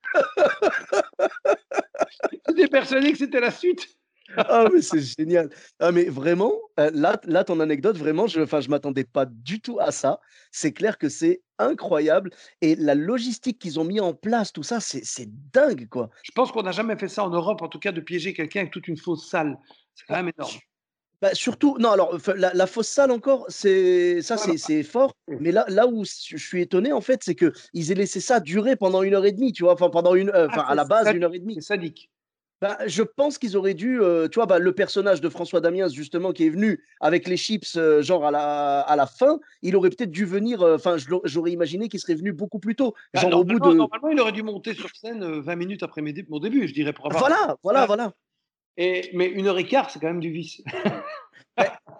J'étais 2.47 2.67
persuadé 2.67 3.11
que 3.11 3.17
c'était 3.17 3.39
la 3.39 3.51
suite. 3.51 3.87
ah 4.37 4.65
mais 4.73 4.81
c'est 4.81 5.01
génial. 5.01 5.49
Ah 5.79 5.91
mais 5.91 6.05
vraiment, 6.05 6.53
euh, 6.79 6.89
là, 6.93 7.19
là 7.25 7.43
ton 7.43 7.59
anecdote, 7.59 7.97
vraiment, 7.97 8.27
je, 8.27 8.39
enfin, 8.41 8.61
je 8.61 8.69
m'attendais 8.69 9.03
pas 9.03 9.25
du 9.25 9.59
tout 9.59 9.79
à 9.79 9.91
ça. 9.91 10.19
C'est 10.51 10.71
clair 10.71 10.97
que 10.97 11.09
c'est 11.09 11.41
incroyable 11.59 12.31
et 12.61 12.75
la 12.75 12.95
logistique 12.95 13.59
qu'ils 13.59 13.79
ont 13.79 13.83
mis 13.83 13.99
en 13.99 14.13
place, 14.13 14.53
tout 14.53 14.63
ça, 14.63 14.79
c'est 14.79 15.29
dingue 15.53 15.87
quoi. 15.89 16.09
Je 16.23 16.31
pense 16.33 16.51
qu'on 16.51 16.63
n'a 16.63 16.71
jamais 16.71 16.95
fait 16.97 17.09
ça 17.09 17.23
en 17.23 17.29
Europe, 17.29 17.61
en 17.61 17.67
tout 17.67 17.79
cas, 17.79 17.91
de 17.91 18.01
piéger 18.01 18.33
quelqu'un 18.33 18.61
avec 18.61 18.71
toute 18.71 18.87
une 18.87 18.97
fausse 18.97 19.29
salle. 19.29 19.57
C'est 19.95 20.05
quand 20.07 20.15
même 20.15 20.31
énorme. 20.37 20.53
Bah, 21.21 21.29
surtout, 21.33 21.77
non, 21.79 21.91
alors 21.91 22.17
la, 22.35 22.51
la 22.53 22.67
fausse 22.67 22.87
salle 22.87 23.11
encore, 23.11 23.45
c'est 23.49 24.21
ça, 24.23 24.37
c'est 24.37 24.81
fort. 24.83 25.13
Mais 25.39 25.51
là, 25.51 25.65
là 25.67 25.85
où 25.87 26.03
je 26.03 26.37
suis 26.37 26.61
étonné, 26.61 26.91
en 26.93 27.01
fait, 27.01 27.21
c'est 27.23 27.35
qu'ils 27.35 27.91
aient 27.91 27.95
laissé 27.95 28.19
ça 28.19 28.39
durer 28.39 28.75
pendant 28.75 29.03
une 29.03 29.13
heure 29.13 29.25
et 29.25 29.31
demie, 29.31 29.53
tu 29.53 29.63
vois, 29.63 29.73
enfin 29.73 29.89
pendant 29.89 30.15
une, 30.15 30.29
euh, 30.29 30.47
ah, 30.51 30.71
à 30.71 30.75
la 30.75 30.83
base 30.83 31.11
une 31.11 31.23
heure 31.23 31.33
et 31.33 31.39
demie. 31.39 31.55
C'est 31.55 31.61
sadique. 31.61 32.09
Bah, 32.61 32.77
je 32.85 33.01
pense 33.01 33.39
qu'ils 33.39 33.57
auraient 33.57 33.73
dû, 33.73 33.99
heu, 34.01 34.29
tu 34.31 34.35
vois, 34.35 34.45
bah, 34.45 34.59
le 34.59 34.73
personnage 34.73 35.19
de 35.21 35.29
François 35.29 35.61
Damiens 35.61 35.87
justement 35.89 36.31
qui 36.31 36.45
est 36.45 36.49
venu 36.49 36.83
avec 36.99 37.27
les 37.27 37.37
chips, 37.37 37.75
heu, 37.75 38.03
genre 38.03 38.23
à 38.25 38.29
la 38.31 38.81
à 38.81 38.95
la 38.95 39.07
fin, 39.07 39.39
il 39.63 39.75
aurait 39.75 39.89
peut-être 39.89 40.11
dû 40.11 40.25
venir, 40.25 40.61
enfin 40.61 40.95
j'aurais 41.23 41.51
imaginé 41.51 41.89
qu'il 41.89 41.99
serait 41.99 42.13
venu 42.15 42.31
beaucoup 42.33 42.59
plus 42.59 42.75
tôt, 42.75 42.93
Bah, 43.13 43.21
genre 43.21 43.33
au 43.35 43.43
bout 43.43 43.59
de 43.59 43.71
normalement, 43.79 44.09
il 44.11 44.19
aurait 44.19 44.31
dû 44.31 44.43
monter 44.43 44.75
sur 44.75 44.95
scène, 44.95 45.23
heu, 45.23 45.39
20 45.39 45.55
minutes 45.55 45.81
après 45.83 46.01
mes 46.03 46.13
dé 46.13 46.23
mon 46.29 46.39
début, 46.39 46.67
je 46.67 46.73
dirais, 46.73 46.93
pour 46.93 47.07
avoir 47.07 47.23
voilà, 47.23 47.57
voilà, 47.63 47.85
voilà. 47.85 48.13
Et 48.77 49.09
mais 49.13 49.31
1 49.35 49.47
heure 49.47 49.59
et 49.59 49.65
quart, 49.67 49.89
c'est 49.89 49.99
quand 49.99 50.07
même 50.07 50.19
du 50.19 50.31
vice. 50.31 50.61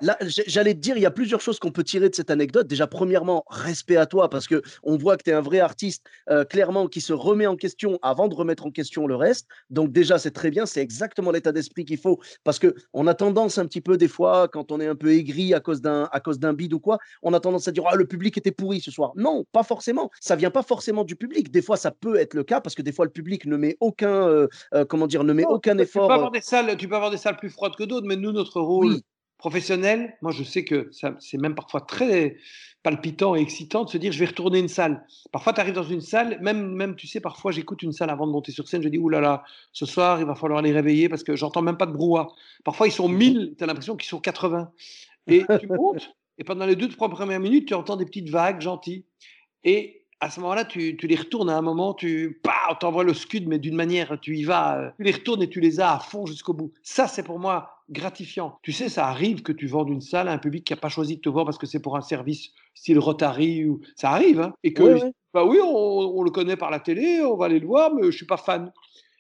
Là, 0.02 0.18
j'allais 0.48 0.74
te 0.74 0.80
dire, 0.80 0.98
il 0.98 1.02
y 1.04 1.06
a 1.06 1.12
plusieurs 1.12 1.42
choses 1.42 1.60
qu'on 1.60 1.72
peut 1.72 1.84
tirer 1.84 2.10
de 2.10 2.16
cette 2.16 2.32
anecdote. 2.32 2.66
Déjà, 2.68 2.88
premièrement, 2.88 3.44
respect 3.50 3.98
à 3.98 4.08
toi 4.08 4.30
parce 4.30 4.48
qu'on 4.48 4.98
voit 4.98 5.16
que 5.16 5.24
tu 5.24 5.30
es 5.30 5.34
un 5.34 5.42
vrai 5.42 5.60
artiste, 5.60 6.06
heu, 6.30 6.44
clairement 6.44 6.88
qui 6.88 7.02
se 7.02 7.14
remet 7.14 7.46
en 7.46 7.56
question 7.56 8.00
avant 8.02 8.28
de 8.28 8.34
remettre 8.34 8.66
en 8.66 8.72
question 8.72 9.06
le 9.06 9.16
reste. 9.16 9.48
Donc 9.70 9.92
déjà, 9.92 10.18
c'est 10.18 10.32
très 10.32 10.50
bien, 10.50 10.66
c'est 10.66 10.82
exactement 10.82 11.30
l'état 11.32 11.52
d'esprit 11.52 11.86
qu'il 11.86 12.00
faut 12.00 12.20
parce 12.44 12.58
qu'on 12.60 13.06
a 13.08 13.14
tendance 13.14 13.60
un 13.60 13.66
petit 13.68 13.82
peu 13.82 13.96
des 13.98 14.08
fois, 14.08 14.48
quand 14.48 14.72
on 14.72 14.80
est 14.80 14.88
un 14.88 14.96
peu 14.96 15.12
aigri 15.14 15.54
à 15.54 15.60
cause 15.60 15.82
d'un 15.82 16.10
à 16.12 16.20
cause 16.20 16.40
d'un 16.40 16.54
bide 16.54 16.74
ou 16.74 16.80
quoi, 16.80 16.98
on 17.22 17.34
a 17.34 17.40
tendance 17.40 17.68
à 17.68 17.72
dire: 17.72 17.84
«Ah 17.88 17.96
le 17.96 18.06
public 18.08 18.36
était 18.40 18.52
pourri 18.52 18.82
ce 18.82 18.90
soir». 18.90 19.12
Non, 19.16 19.46
pas 19.52 19.64
forcément. 19.64 20.10
Ça 20.20 20.36
vient 20.36 20.52
pas 20.52 20.64
forcément 20.64 21.04
du 21.04 21.16
public. 21.16 21.52
Des 21.52 21.62
fois, 21.62 21.78
ça 21.78 21.92
peut 21.92 22.16
être 22.16 22.34
le 22.34 22.44
cas 22.44 22.60
parce 22.60 22.74
que 22.76 22.82
des 22.82 22.92
fois 22.92 23.06
le 23.06 23.12
public 23.12 23.46
ne 23.46 23.56
met 23.58 23.78
aucun, 23.80 24.28
heu 24.28 24.50
heu, 24.74 24.86
comment 24.86 25.06
dire? 25.08 25.24
Ne 25.24 25.34
met 25.34 25.46
Non, 25.46 25.50
aucun 25.50 25.78
tu 25.78 25.84
effort, 25.84 26.06
pas 26.06 26.16
heu 26.16 26.16
avoir 26.16 26.32
des 26.32 26.42
salles 26.42 26.78
tu 26.78 26.88
peux 26.88 26.96
avoir 26.96 27.12
des 27.12 27.18
salles 27.18 27.38
plus 27.38 27.50
froides 27.50 27.76
que 27.76 27.84
d'autres, 27.84 28.08
mais 28.08 28.16
nous, 28.16 28.32
notre 28.32 28.62
rôle 28.62 28.90
oui, 28.90 29.04
professionnel, 29.42 30.16
moi, 30.22 30.32
je 30.32 30.44
sais 30.44 30.64
que 30.64 30.88
ça 30.92 31.16
c'est 31.20 31.38
même 31.40 31.56
parfois 31.56 31.82
très 31.82 32.38
palpitant 32.84 33.36
et 33.36 33.42
excitant 33.42 33.84
de 33.86 33.90
se 33.90 33.98
dire: 33.98 34.12
«Je 34.12 34.20
vais 34.20 34.28
retourner 34.28 34.60
une 34.60 34.68
salle». 34.68 35.04
Parfois, 35.32 35.52
tu 35.54 35.60
arrives 35.62 35.74
dans 35.74 35.84
une 35.84 36.02
salle, 36.02 36.40
même 36.42 36.74
même, 36.76 36.96
tu 36.96 37.08
sais, 37.08 37.20
parfois, 37.20 37.52
j'écoute 37.52 37.82
une 37.82 37.92
salle 37.92 38.12
avant 38.12 38.28
de 38.28 38.32
monter 38.32 38.52
sur 38.52 38.68
scène, 38.68 38.84
je 38.84 38.90
dis: 38.90 39.00
«Ouh 39.00 39.10
là 39.10 39.20
là, 39.20 39.44
ce 39.74 39.88
soir, 39.88 40.20
il 40.20 40.28
va 40.28 40.36
falloir 40.36 40.62
les 40.62 40.72
réveiller 40.72 41.10
parce 41.10 41.24
que 41.24 41.36
j'entends 41.36 41.64
même 41.64 41.78
pas 41.78 41.88
de 41.88 41.94
brouhaha». 41.94 42.28
Parfois, 42.64 42.88
ils 42.88 42.92
sont 42.92 43.10
mmh 43.10 43.18
1000, 43.18 43.56
tu 43.58 43.64
as 43.64 43.68
l'impression 43.68 43.96
qu'ils 43.98 44.10
sont 44.10 44.20
80 44.20 44.72
et 45.28 45.52
tu 45.60 45.68
montes 45.74 46.16
et 46.38 46.44
pendant 46.44 46.66
les 46.68 46.76
2-3 46.76 47.10
premières 47.10 47.40
minutes, 47.40 47.68
tu 47.68 47.74
entends 47.74 47.98
des 47.98 48.06
petites 48.06 48.30
vagues 48.30 48.62
gentilles 48.62 49.06
et 49.64 50.06
à 50.20 50.30
ce 50.30 50.40
moment-là, 50.42 50.66
tu 50.66 50.96
tu 50.98 51.08
les 51.08 51.16
retournes 51.16 51.50
à 51.50 51.58
un 51.58 51.62
moment, 51.64 51.94
tu 51.96 52.40
pa 52.44 52.78
tu 52.80 52.86
envoies 52.86 53.04
le 53.04 53.14
scud, 53.14 53.48
mais 53.48 53.58
d'une 53.58 53.76
manière, 53.76 54.20
tu 54.22 54.38
y 54.38 54.44
vas, 54.44 54.80
heu, 54.80 54.92
tu 54.98 55.04
les 55.04 55.12
retournes 55.12 55.42
et 55.42 55.50
tu 55.50 55.60
les 55.60 55.80
as 55.80 55.96
à 55.96 56.00
fond 56.00 56.26
jusqu'au 56.28 56.54
bout. 56.54 56.72
Ça, 56.84 57.08
c'est 57.08 57.24
pour 57.24 57.40
moi 57.40 57.81
gratifiant. 57.92 58.58
Tu 58.64 58.72
sais, 58.72 58.90
ça 58.90 59.08
arrive 59.08 59.42
que 59.44 59.52
tu 59.52 59.68
vendes 59.68 59.90
une 59.90 60.02
salle 60.02 60.28
à 60.28 60.34
un 60.34 60.38
public 60.38 60.66
qui 60.66 60.74
a 60.74 60.78
pas 60.78 60.90
choisi 60.90 61.18
de 61.18 61.22
te 61.22 61.30
voir 61.30 61.46
parce 61.46 61.58
que 61.58 61.68
c'est 61.68 61.82
pour 61.82 61.98
un 61.98 62.02
service 62.02 62.50
style 62.74 63.00
Rotary 63.00 63.66
ou 63.66 63.82
ça 63.96 64.12
arrive, 64.12 64.40
hein 64.42 64.54
et 64.64 64.74
que 64.74 64.96
ouais. 64.96 65.12
bah, 65.34 65.46
oui, 65.46 65.60
on 65.64 65.70
on 66.18 66.24
le 66.24 66.32
connaît 66.32 66.58
par 66.58 66.72
la 66.72 66.80
télé, 66.80 67.22
on 67.22 67.38
va 67.38 67.46
aller 67.46 67.60
le 67.60 67.68
voir, 67.68 67.94
mais 67.94 68.04
je 68.06 68.12
suis 68.18 68.26
pas 68.26 68.38
fan. 68.38 68.72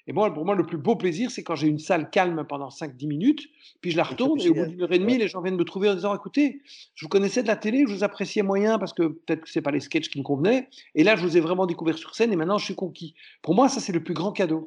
Et 0.07 0.13
moi, 0.13 0.33
pour 0.33 0.45
moi, 0.45 0.55
le 0.55 0.65
plus 0.65 0.77
beau 0.77 0.95
plaisir, 0.95 1.29
c'est 1.31 1.43
quand 1.43 1.55
j'ai 1.55 1.67
une 1.67 1.77
salle 1.79 2.09
calme 2.09 2.43
pendant 2.49 2.69
5-10 2.71 3.07
minutes, 3.07 3.47
puis 3.81 3.91
je 3.91 3.97
la 3.97 4.03
Et 4.09 4.15
retourne 4.15 4.41
et 4.41 4.49
au 4.49 4.55
bout 4.55 4.65
génial. 4.65 4.67
d'une 4.67 4.81
heure 4.81 4.91
et 4.91 4.99
demie, 4.99 5.17
Ouais. 5.17 5.19
les 5.19 5.27
gens 5.27 5.41
viennent 5.41 5.55
me 5.57 5.63
trouver 5.63 5.89
en 5.89 5.95
disant: 5.95 6.15
«Écoutez, 6.15 6.61
je 6.95 7.05
vous 7.05 7.09
connaissais 7.09 7.43
de 7.43 7.47
la 7.47 7.55
télé, 7.55 7.85
je 7.87 7.93
vous 7.93 8.03
appréciais 8.03 8.41
moyen 8.41 8.79
parce 8.79 8.93
que 8.93 9.03
peut-être 9.03 9.41
que 9.41 9.49
c'est 9.49 9.61
pas 9.61 9.71
les 9.71 9.79
sketchs 9.79 10.09
qui 10.09 10.17
me 10.19 10.23
convenaient 10.23 10.69
et 10.95 11.03
là, 11.03 11.15
je 11.15 11.21
vous 11.21 11.37
ai 11.37 11.39
vraiment 11.39 11.67
découvert 11.67 11.97
sur 11.99 12.15
scène 12.15 12.33
et 12.33 12.35
maintenant 12.35 12.57
je 12.57 12.65
suis 12.65 12.75
conquis». 12.75 13.13
Pour 13.43 13.53
moi, 13.55 13.69
ça, 13.69 13.79
c'est 13.79 13.93
le 13.93 14.03
plus 14.03 14.15
grand 14.15 14.31
cadeau. 14.31 14.65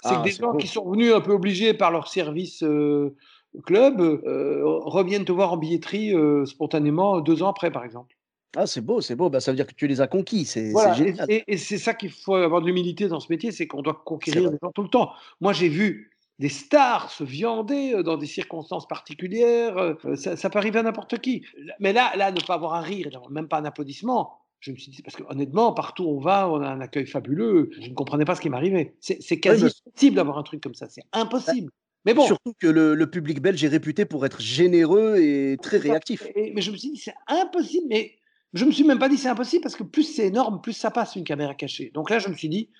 C'est 0.00 0.16
que 0.16 0.22
Ah, 0.22 0.28
des 0.28 0.32
gens 0.32 0.54
qui 0.54 0.66
sont 0.68 0.90
venus 0.90 1.14
un 1.14 1.20
peu 1.20 1.32
obligés 1.32 1.74
par 1.74 1.90
leur 1.90 2.08
service, 2.08 2.62
heu, 2.62 3.16
club, 3.62 4.00
heu, 4.00 4.62
reviennent 4.64 5.24
te 5.24 5.32
voir 5.32 5.52
en 5.52 5.56
billetterie, 5.56 6.12
heu, 6.14 6.46
spontanément 6.46 7.20
2 7.20 7.42
ans 7.42 7.48
après, 7.50 7.70
par 7.72 7.84
exemple. 7.84 8.16
Ah, 8.56 8.66
c'est 8.66 8.80
beau, 8.80 9.00
c'est 9.00 9.16
beau. 9.16 9.30
Bah, 9.30 9.40
ça 9.40 9.50
veut 9.52 9.56
dire 9.56 9.66
que 9.66 9.74
tu 9.74 9.86
les 9.86 10.00
as 10.00 10.06
conquis, 10.08 10.44
c'est 10.44 10.76
Voilà 10.76 10.92
génial. 10.92 11.28
et 11.28 11.44
et 11.46 11.56
c'est 11.58 11.78
ça 11.78 11.94
qu'il 11.94 12.10
faut 12.10 12.34
avoir 12.34 12.60
de 12.62 12.66
l'humilité 12.66 13.06
dans 13.08 13.20
ce 13.20 13.30
métier, 13.30 13.52
c'est 13.52 13.66
qu'on 13.66 13.82
doit 13.82 14.02
conquérir 14.04 14.42
les 14.50 14.58
gens 14.62 14.70
tout 14.74 14.82
le 14.82 14.88
temps. 14.88 15.12
Moi, 15.40 15.52
j'ai 15.52 15.68
vu 15.68 16.10
des 16.40 16.48
stars 16.48 17.10
se 17.10 17.22
viander, 17.22 17.92
heu, 17.94 18.02
dans 18.02 18.16
des 18.16 18.26
circonstances 18.26 18.88
particulières, 18.88 19.94
ça 20.16 20.36
ça 20.36 20.50
peut 20.50 20.58
arriver 20.58 20.78
à 20.80 20.82
n'importe 20.82 21.18
qui. 21.20 21.44
mais 21.80 21.92
là 21.92 22.16
là, 22.16 22.32
ne 22.32 22.40
pas 22.40 22.54
avoir 22.54 22.74
un 22.74 22.80
rire, 22.80 23.08
même 23.30 23.46
pas 23.48 23.58
un 23.58 23.64
applaudissement, 23.66 24.32
je 24.60 24.72
me 24.72 24.76
suis 24.76 24.90
dit 24.90 25.02
parce 25.02 25.16
qu'honnêtement, 25.16 25.72
partout 25.74 26.04
où 26.04 26.16
on 26.16 26.20
va, 26.20 26.48
on 26.50 26.60
a 26.62 26.68
un 26.68 26.80
accueil 26.80 27.06
fabuleux. 27.06 27.70
Je 27.78 27.88
ne 27.90 27.94
comprenais 27.94 28.24
pas 28.24 28.34
ce 28.34 28.40
qui 28.40 28.48
m'arrivait. 28.50 28.96
C'est 29.00 29.38
quasi 29.40 29.70
impossible 29.86 30.16
d'avoir 30.16 30.38
un 30.38 30.42
truc 30.42 30.62
comme 30.62 30.74
ça, 30.74 30.88
c'est 30.88 31.04
impossible. 31.12 31.70
Mais 32.04 32.14
bon, 32.14 32.26
surtout 32.26 32.52
que 32.58 32.66
le 32.66 32.94
le 32.94 33.10
public 33.10 33.40
belge 33.40 33.62
est 33.64 33.68
réputé 33.68 34.04
pour 34.04 34.26
être 34.26 34.40
généreux 34.40 35.16
et 35.18 35.56
très 35.62 35.78
réactif. 35.78 36.26
et 36.34 36.52
mais 36.54 36.60
je 36.60 36.70
me 36.70 36.76
suis 36.76 36.90
dit: 36.90 36.96
«C'est 36.98 37.14
impossible», 37.26 37.86
mais 37.88 38.16
je 38.52 38.64
me 38.64 38.72
suis 38.72 38.84
même 38.84 38.98
pas 38.98 39.08
dit: 39.08 39.16
«C'est 39.16 39.28
impossible» 39.28 39.62
parce 39.62 39.76
que 39.76 39.82
plus 39.82 40.02
c'est 40.04 40.26
énorme, 40.26 40.60
plus 40.60 40.72
ça 40.72 40.90
passe 40.90 41.16
une 41.16 41.24
caméra 41.24 41.54
cachée. 41.54 41.90
Donc 41.94 42.10
là, 42.10 42.18
je 42.18 42.28
me 42.28 42.34
suis 42.34 42.48
dit: 42.48 42.70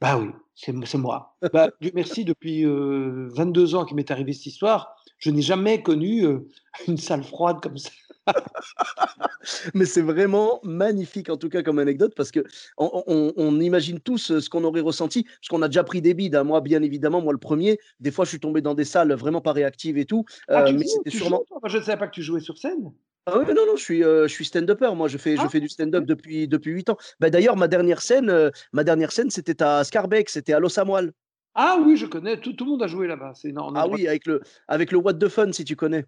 Bah 0.00 0.18
oui, 0.18 0.28
c'est 0.54 0.72
moi. 0.98 1.36
Bah, 1.52 1.70
Dieu 1.80 1.92
merci 1.94 2.24
depuis, 2.24 2.64
heu, 2.64 3.28
22 3.34 3.74
ans 3.74 3.84
qu'il 3.84 3.96
m'est 3.96 4.10
arrivé 4.10 4.32
cette 4.32 4.46
histoire, 4.46 4.96
je 5.18 5.30
n'ai 5.30 5.42
jamais 5.42 5.82
connu, 5.82 6.24
heu, 6.24 6.48
une 6.88 6.98
salle 6.98 7.24
froide 7.24 7.60
comme 7.62 7.78
ça. 7.78 7.90
Mais 9.74 9.84
c'est 9.84 10.02
vraiment 10.02 10.60
magnifique 10.64 11.28
en 11.30 11.36
tout 11.36 11.48
cas 11.48 11.62
comme 11.62 11.78
anecdote 11.78 12.14
parce 12.16 12.30
qu'on 12.32 12.42
on 12.78 13.02
on 13.06 13.32
on 13.36 13.60
imagine 13.60 14.00
tous, 14.00 14.30
heu, 14.30 14.40
ce 14.40 14.48
qu'on 14.50 14.64
aurait 14.64 14.80
ressenti, 14.80 15.24
parce 15.24 15.48
qu'on 15.48 15.62
a 15.62 15.68
déjà 15.68 15.84
pris 15.84 16.00
des 16.02 16.14
bides, 16.14 16.34
hein. 16.36 16.44
Moi, 16.44 16.60
bien 16.60 16.82
évidemment, 16.82 17.20
moi 17.20 17.32
le 17.32 17.38
premier. 17.38 17.78
des 18.00 18.10
fois 18.10 18.24
je 18.24 18.30
suis 18.30 18.40
tombé 18.40 18.60
dans 18.60 18.74
des 18.74 18.84
salles 18.84 19.12
vraiment 19.14 19.40
pas 19.40 19.52
réactives 19.52 19.98
et 19.98 20.06
tout, 20.06 20.24
Ah 20.54 20.62
tu 20.64 20.72
mais 20.72 20.84
c'était 20.86 21.10
joues 21.10 21.10
sûrement 21.10 21.44
je 21.66 21.76
ne 21.78 21.82
savais 21.82 21.98
pas 21.98 22.08
que 22.08 22.14
tu 22.14 22.22
jouais 22.22 22.40
sur 22.40 22.56
scène. 22.58 22.92
ah 23.26 23.38
oui, 23.38 23.46
non, 23.54 23.64
non, 23.66 23.76
je 23.76 23.82
suis, 23.82 24.02
heu, 24.02 24.28
je 24.28 24.32
suis 24.34 24.44
stand-upper, 24.44 24.94
moi 24.94 25.08
je 25.08 25.16
fais 25.16 25.38
je 25.38 25.46
Ah 25.46 25.48
fais 25.48 25.58
du 25.60 25.68
stand-up 25.70 26.04
depuis 26.04 26.46
depuis 26.46 26.72
8 26.72 26.90
ans. 26.90 26.98
Bah, 27.20 27.30
d'ailleurs 27.30 27.56
ma 27.56 27.68
dernière 27.68 28.02
scène, 28.02 28.50
ma 28.74 28.84
dernière 28.84 29.12
scène 29.12 29.30
c'était 29.30 29.62
à 29.62 29.82
Scarbeck, 29.84 30.28
c'était 30.28 30.52
à 30.52 30.60
Los. 30.60 30.78
Ah 31.54 31.78
oui, 31.84 31.96
je 31.96 32.06
connais, 32.06 32.40
tout 32.40 32.52
tout 32.52 32.64
le 32.64 32.70
monde 32.72 32.82
a 32.82 32.86
joué 32.86 33.06
là-bas, 33.08 33.34
c'est 33.34 33.50
dans 33.52 33.70
Ah 33.74 33.88
oui, 33.88 34.06
avec 34.08 34.26
le 34.26 34.40
avec 34.68 34.90
le 34.92 34.98
What 34.98 35.14
the 35.14 35.28
Fun 35.28 35.52
si 35.52 35.64
tu 35.64 35.76
connais? 35.76 36.04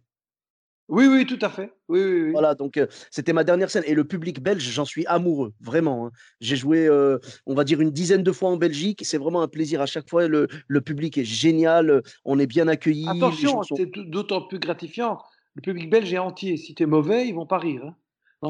Oui, 0.88 1.06
oui, 1.06 1.26
tout 1.26 1.38
à 1.42 1.48
fait. 1.50 1.72
Oui, 1.88 2.00
oui, 2.02 2.22
oui. 2.22 2.32
Voilà, 2.32 2.54
donc 2.54 2.78
c'était 3.10 3.32
ma 3.32 3.44
dernière 3.44 3.70
scène 3.70 3.84
et 3.86 3.94
le 3.94 4.04
public 4.04 4.42
belge, 4.42 4.62
j'en 4.62 4.84
suis 4.84 5.06
amoureux, 5.06 5.54
vraiment, 5.60 6.06
hein. 6.06 6.10
J'ai 6.40 6.56
joué, 6.56 6.88
on 7.46 7.54
va 7.54 7.64
dire 7.64 7.80
une 7.80 7.90
dizaine 7.90 8.22
de 8.22 8.32
fois 8.32 8.50
en 8.50 8.56
Belgique, 8.56 9.02
c'est 9.04 9.16
vraiment 9.16 9.42
un 9.42 9.48
plaisir 9.48 9.80
à 9.80 9.86
chaque 9.86 10.08
fois. 10.10 10.26
Le 10.28 10.48
le 10.68 10.80
public 10.80 11.16
est 11.18 11.24
génial, 11.24 12.02
on 12.24 12.38
est 12.38 12.46
bien 12.46 12.68
accueillis, 12.68 13.22
Attention, 13.22 13.62
sont 13.62 13.78
c'est 13.78 13.86
d'au 13.86 14.04
d'autant 14.04 14.42
plus 14.46 14.58
gratifiant, 14.58 15.22
le 15.54 15.62
public 15.62 15.88
belge 15.88 16.12
est 16.12 16.18
entier. 16.18 16.56
Si 16.56 16.74
tu 16.74 16.82
es 16.82 16.86
mauvais, 16.86 17.26
ils 17.28 17.34
vont 17.34 17.46
pas 17.46 17.58
rire, 17.58 17.84
hein. 17.86 17.96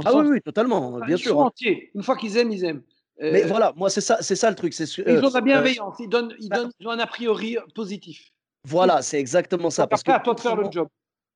Ah 0.05 0.14
oui, 0.14 0.27
oui, 0.27 0.40
totalement, 0.42 0.94
enfin, 0.94 1.03
bien 1.03 1.16
ils 1.16 1.18
sûr, 1.18 1.38
sont 1.38 1.40
hein. 1.40 1.46
entiers. 1.46 1.90
Une 1.94 2.03
fois 2.03 2.16
qu'ils 2.16 2.37
aiment, 2.37 2.51
ils 2.53 2.64
aiment. 2.64 2.83
Mais 3.29 3.42
Heu, 3.42 3.44
voilà, 3.44 3.72
moi 3.77 3.90
c'est 3.90 4.01
ça 4.01 4.18
c'est 4.22 4.37
ça 4.37 4.51
le 4.51 4.57
truc, 4.57 4.72
ils 5.07 5.25
ont 5.25 5.31
de 5.31 5.35
la 5.35 5.40
heu, 5.40 5.40
bienveillance, 5.40 5.96
ils 6.01 6.09
donnent 6.09 6.35
ils 6.38 6.51
bah, 6.51 6.59
donnent 6.59 6.70
ils 6.79 6.87
ont 6.87 6.90
un 6.90 6.99
a 6.99 7.07
priori, 7.07 7.57
positif. 7.75 8.31
Voilà, 8.64 9.01
c'est 9.03 9.18
exactement 9.20 9.70
ça 9.70 9.87
parce 9.87 10.03
que 10.03 10.12
à 10.12 10.20
toi 10.20 10.35
de 10.35 10.40
faire 10.40 10.57
le 10.57 10.70
job. 10.70 10.88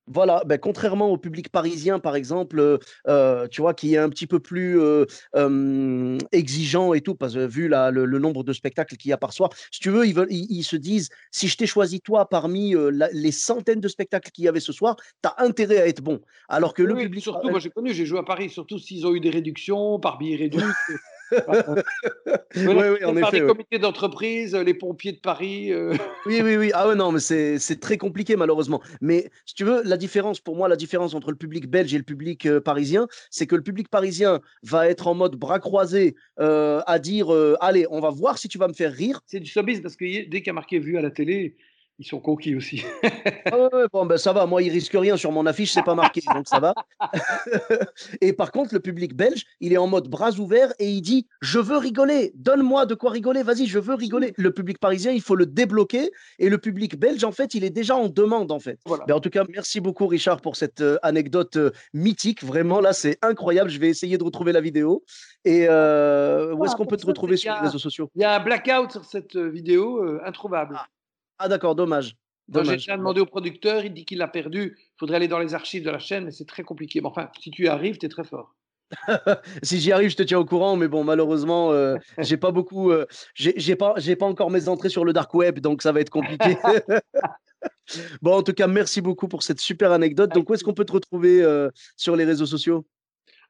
Voilà, 0.07 0.41
ben 0.45 0.57
contrairement 0.57 1.09
au 1.09 1.17
public 1.17 1.49
parisien, 1.49 1.99
par 1.99 2.15
exemple, 2.15 2.59
heu 2.59 2.79
heu, 3.07 3.47
tu 3.51 3.61
vois, 3.61 3.73
qui 3.75 3.93
est 3.93 3.97
un 3.97 4.09
petit 4.09 4.25
peu 4.27 4.39
plus, 4.39 4.79
heu, 4.79 5.05
hem, 5.35 6.17
exigeant 6.31 6.93
et 6.93 7.01
tout, 7.01 7.13
parce 7.15 7.35
que 7.35 7.45
vu 7.45 7.67
la 7.67 7.91
le 7.91 8.05
le 8.05 8.19
nombre 8.19 8.43
de 8.43 8.51
spectacles 8.51 8.97
qu'il 8.97 9.09
y 9.09 9.13
a 9.13 9.17
par 9.17 9.31
soir. 9.31 9.51
Si 9.71 9.79
tu 9.79 9.89
veux, 9.91 10.07
ils 10.07 10.15
veulent 10.15 10.27
ils 10.31 10.47
ils 10.49 10.63
se 10.63 10.75
disent: 10.75 11.09
«Si 11.31 11.47
je 11.47 11.55
t'ai 11.55 11.67
choisi 11.67 12.01
toi 12.01 12.27
parmi, 12.27 12.73
la 12.91 13.09
les 13.11 13.31
centaines 13.31 13.79
de 13.79 13.87
spectacles 13.87 14.31
qu'il 14.31 14.45
y 14.45 14.47
avait 14.47 14.59
ce 14.59 14.73
soir, 14.73 14.95
tu 15.23 15.29
as 15.29 15.35
intérêt 15.43 15.77
à 15.79 15.87
être 15.87 16.01
bon». 16.01 16.19
Alors 16.49 16.73
que 16.73 16.81
Oui, 16.83 16.93
le 16.93 16.97
public 16.97 17.21
surtout, 17.21 17.49
moi 17.49 17.59
j'ai 17.59 17.69
connu, 17.69 17.93
j'ai 17.93 18.05
joué 18.07 18.17
à 18.19 18.23
Paris, 18.23 18.49
surtout 18.49 18.79
s'ils 18.79 19.05
ont 19.05 19.13
eu 19.13 19.19
des 19.19 19.29
réductions 19.29 19.99
par 19.99 20.17
billets 20.17 20.35
réduits. 20.35 20.79
oui, 21.31 22.65
oui, 22.65 23.05
en 23.05 23.13
par 23.15 23.33
ouais. 23.33 23.41
comités 23.41 23.79
d'entreprise, 23.79 24.55
les 24.55 24.73
pompiers 24.73 25.13
de 25.13 25.19
Paris. 25.19 25.71
euh, 25.71 25.93
Oui, 26.25 26.41
oui, 26.43 26.57
oui. 26.57 26.71
Ah 26.73 26.87
ouais, 26.87 26.95
non, 26.95 27.11
mais 27.11 27.19
c'est 27.19 27.79
très 27.79 27.97
compliqué 27.97 28.35
malheureusement. 28.35 28.81
Mais 29.01 29.29
si 29.45 29.55
tu 29.55 29.63
veux, 29.63 29.81
la 29.83 29.97
différence 29.97 30.39
pour 30.39 30.55
moi, 30.55 30.67
la 30.67 30.75
différence 30.75 31.13
entre 31.13 31.31
le 31.31 31.37
public 31.37 31.67
belge 31.67 31.93
et 31.93 31.97
le 31.97 32.03
public, 32.03 32.45
heu, 32.45 32.61
parisien, 32.61 33.07
c'est 33.29 33.47
que 33.47 33.55
le 33.55 33.63
public 33.63 33.89
parisien 33.89 34.41
va 34.63 34.87
être 34.87 35.07
en 35.07 35.13
mode 35.13 35.35
bras 35.35 35.59
croisés, 35.59 36.15
à 36.37 36.99
dire, 36.99 37.29
«Allez, 37.59 37.85
on 37.89 37.99
va 37.99 38.09
voir 38.09 38.37
si 38.37 38.47
tu 38.47 38.57
vas 38.57 38.67
me 38.67 38.73
faire 38.73 38.91
rire». 38.91 39.21
C'est 39.25 39.39
du 39.39 39.49
showbiz 39.49 39.81
parce 39.81 39.95
que 39.95 40.05
dès 40.05 40.39
qu'il 40.39 40.47
y 40.47 40.49
a 40.49 40.53
marqué 40.53 40.79
vu 40.79 40.97
à 40.97 41.01
la 41.01 41.11
télé, 41.11 41.55
ils 42.01 42.07
sont 42.07 42.19
conquis 42.19 42.55
aussi. 42.55 42.83
Ah 43.45 43.69
bon, 43.93 44.05
ben, 44.07 44.17
ça 44.17 44.33
va, 44.33 44.47
moi, 44.47 44.63
il 44.63 44.71
risque 44.71 44.93
rien 44.93 45.15
sur 45.17 45.31
mon 45.31 45.45
affiche, 45.45 45.71
c'est 45.71 45.83
pas 45.83 45.93
marqué, 45.93 46.21
donc 46.33 46.47
ça 46.47 46.59
va. 46.59 46.73
Et 48.21 48.33
par 48.33 48.51
contre, 48.51 48.73
le 48.73 48.79
public 48.79 49.15
belge, 49.15 49.45
il 49.59 49.71
est 49.71 49.77
en 49.77 49.85
mode 49.85 50.07
bras 50.07 50.31
ouverts 50.39 50.73
et 50.79 50.89
il 50.89 51.01
dit: 51.01 51.27
«Je 51.41 51.59
veux 51.59 51.77
rigoler, 51.77 52.31
donne-moi 52.35 52.87
de 52.87 52.95
quoi 52.95 53.11
rigoler, 53.11 53.43
vas-y, 53.43 53.67
je 53.67 53.77
veux 53.77 53.93
rigoler». 53.93 54.33
Le 54.35 54.51
public 54.51 54.79
parisien, 54.79 55.11
il 55.11 55.21
faut 55.21 55.35
le 55.35 55.45
débloquer 55.45 56.11
et 56.39 56.49
le 56.49 56.57
public 56.57 56.97
belge, 56.97 57.23
en 57.23 57.31
fait, 57.31 57.53
il 57.53 57.63
est 57.63 57.69
déjà 57.69 57.95
en 57.95 58.09
demande, 58.09 58.51
en 58.51 58.59
fait. 58.59 58.79
Voilà. 58.85 59.05
Ben, 59.07 59.13
en 59.15 59.19
tout 59.19 59.29
cas, 59.29 59.43
merci 59.47 59.79
beaucoup 59.79 60.07
Richard 60.07 60.41
pour 60.41 60.55
cette, 60.55 60.81
heu, 60.81 60.97
anecdote, 61.03 61.55
heu, 61.57 61.71
mythique. 61.93 62.43
Vraiment, 62.43 62.79
là, 62.81 62.93
c'est 62.93 63.19
incroyable. 63.21 63.69
Je 63.69 63.79
vais 63.79 63.89
essayer 63.89 64.17
de 64.17 64.23
retrouver 64.23 64.53
la 64.53 64.61
vidéo 64.61 65.03
et 65.45 65.67
heu, 65.69 66.53
où 66.55 66.65
est-ce 66.65 66.73
Voilà, 66.73 66.73
qu'on 66.75 66.85
peut 66.87 66.97
te 66.97 67.05
retrouver 67.05 67.37
sur 67.37 67.53
les 67.53 67.59
réseaux 67.59 67.77
sociaux? 67.77 68.09
il 68.15 68.21
y 68.21 68.25
a 68.25 68.35
un 68.35 68.39
blackout 68.39 68.91
sur 68.91 69.05
cette 69.05 69.35
euh, 69.35 69.49
vidéo 69.49 70.03
euh, 70.03 70.19
introuvable. 70.25 70.75
Ah, 70.79 70.87
ah 71.43 71.47
d'accord, 71.47 71.75
dommage, 71.75 72.15
j'ai 72.53 72.71
déjà 72.71 72.97
demandé 72.97 73.21
au 73.21 73.25
producteur, 73.25 73.85
il 73.85 73.93
dit 73.93 74.05
qu'il 74.05 74.17
l'a 74.17 74.27
perdu. 74.27 74.77
Il 74.77 74.99
faudrait 74.99 75.17
aller 75.17 75.27
dans 75.27 75.39
les 75.39 75.53
archives 75.53 75.83
de 75.83 75.89
la 75.89 75.99
chaîne, 75.99 76.25
mais 76.25 76.31
c'est 76.31 76.45
très 76.45 76.63
compliqué. 76.63 77.01
Mais 77.01 77.07
enfin, 77.07 77.29
si 77.39 77.51
tu 77.51 77.65
y 77.65 77.67
arrives, 77.67 77.97
tu 77.97 78.05
es 78.05 78.09
très 78.09 78.23
fort. 78.23 78.55
si 79.63 79.79
j'y 79.79 79.91
arrive, 79.93 80.09
je 80.09 80.17
te 80.17 80.23
tiens 80.23 80.39
au 80.39 80.45
courant, 80.45 80.75
mais 80.75 80.89
bon, 80.89 81.03
malheureusement, 81.03 81.71
euh, 81.71 81.95
j'ai 82.17 82.35
pas 82.35 82.51
beaucoup, 82.51 82.91
euh, 82.91 83.05
j'ai 83.35 83.75
pas, 83.75 83.93
j'ai 83.97 84.17
pas 84.17 84.25
encore 84.25 84.51
mes 84.51 84.67
entrées 84.67 84.89
sur 84.89 85.05
le 85.05 85.13
dark 85.13 85.33
web, 85.33 85.59
donc 85.59 85.81
ça 85.81 85.93
va 85.93 86.01
être 86.01 86.09
compliqué. 86.09 86.57
bon, 88.21 88.33
en 88.33 88.43
tout 88.43 88.53
cas, 88.53 88.67
merci 88.67 88.99
beaucoup 88.99 89.29
pour 89.29 89.43
cette 89.43 89.61
super 89.61 89.93
anecdote. 89.93 90.31
Donc, 90.33 90.49
où 90.49 90.53
est-ce 90.53 90.65
qu'on 90.65 90.73
peut 90.73 90.85
te 90.85 90.91
retrouver 90.91 91.41
euh, 91.41 91.69
sur 91.95 92.17
les 92.17 92.25
réseaux 92.25 92.45
sociaux? 92.45 92.85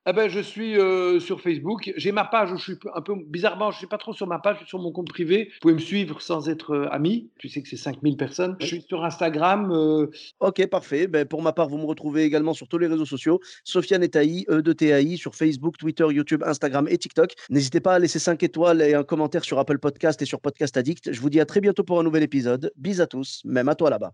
Ah 0.06 0.14
ben, 0.14 0.28
je 0.28 0.40
suis 0.40 0.80
euh, 0.80 1.20
sur 1.20 1.42
Facebook. 1.42 1.94
J'ai 1.96 2.12
ma 2.12 2.26
page 2.26 2.52
où 2.52 2.58
je 2.58 2.64
suis 2.64 2.78
un 2.96 3.02
peu 3.02 3.14
bizarrement, 3.28 3.70
je 3.70 3.78
suis 3.78 3.88
pas 3.88 4.00
trop 4.00 4.14
sur 4.14 4.26
ma 4.26 4.40
page, 4.40 4.56
je 4.56 4.62
suis 4.62 4.70
sur 4.70 4.80
mon 4.80 4.92
compte 4.92 5.10
privé. 5.10 5.52
Vous 5.54 5.60
pouvez 5.62 5.74
me 5.76 5.80
suivre 5.80 6.20
sans 6.24 6.50
être 6.50 6.72
euh, 6.74 6.90
ami. 6.92 7.30
Tu 7.38 7.50
sais 7.50 7.62
que 7.62 7.70
c'est 7.70 7.78
5000 7.78 8.18
personnes. 8.18 8.56
Je 8.60 8.66
suis 8.66 8.82
sur 8.82 9.06
Instagram. 9.06 9.72
Euh, 9.72 10.08
ok, 10.40 10.66
parfait. 10.68 11.06
Ben, 11.06 11.28
pour 11.28 11.44
ma 11.44 11.54
part, 11.54 11.70
vous 11.70 11.78
me 11.78 11.86
retrouvez 11.86 12.24
également 12.24 12.56
sur 12.56 12.68
tous 12.68 12.80
les 12.80 12.88
réseaux 12.88 13.06
sociaux. 13.06 13.40
Sofiane 13.64 14.02
Etaï, 14.02 14.44
E 14.50 14.64
de 14.64 14.74
TAI, 14.74 15.18
sur 15.18 15.36
Facebook, 15.36 15.78
Twitter, 15.78 16.08
YouTube, 16.10 16.42
Instagram 16.48 16.88
et 16.90 16.98
TikTok. 16.98 17.36
N'hésitez 17.52 17.80
pas 17.80 17.94
à 17.94 18.00
laisser 18.00 18.18
5 18.18 18.42
étoiles 18.42 18.82
et 18.82 18.96
un 18.96 19.04
commentaire 19.04 19.44
sur 19.44 19.60
Apple 19.60 19.78
Podcast 19.78 20.20
et 20.24 20.26
sur 20.26 20.42
Podcast 20.42 20.78
Addict. 20.78 21.14
Je 21.14 21.22
vous 21.22 21.30
dis 21.30 21.40
à 21.40 21.46
très 21.46 21.62
bientôt 21.62 21.84
pour 21.84 22.00
un 22.00 22.04
nouvel 22.04 22.24
épisode. 22.24 22.72
Bis 22.76 23.02
à 23.02 23.06
tous, 23.06 23.44
même 23.46 23.70
à 23.70 23.76
toi 23.76 23.92
là-bas. 23.92 24.14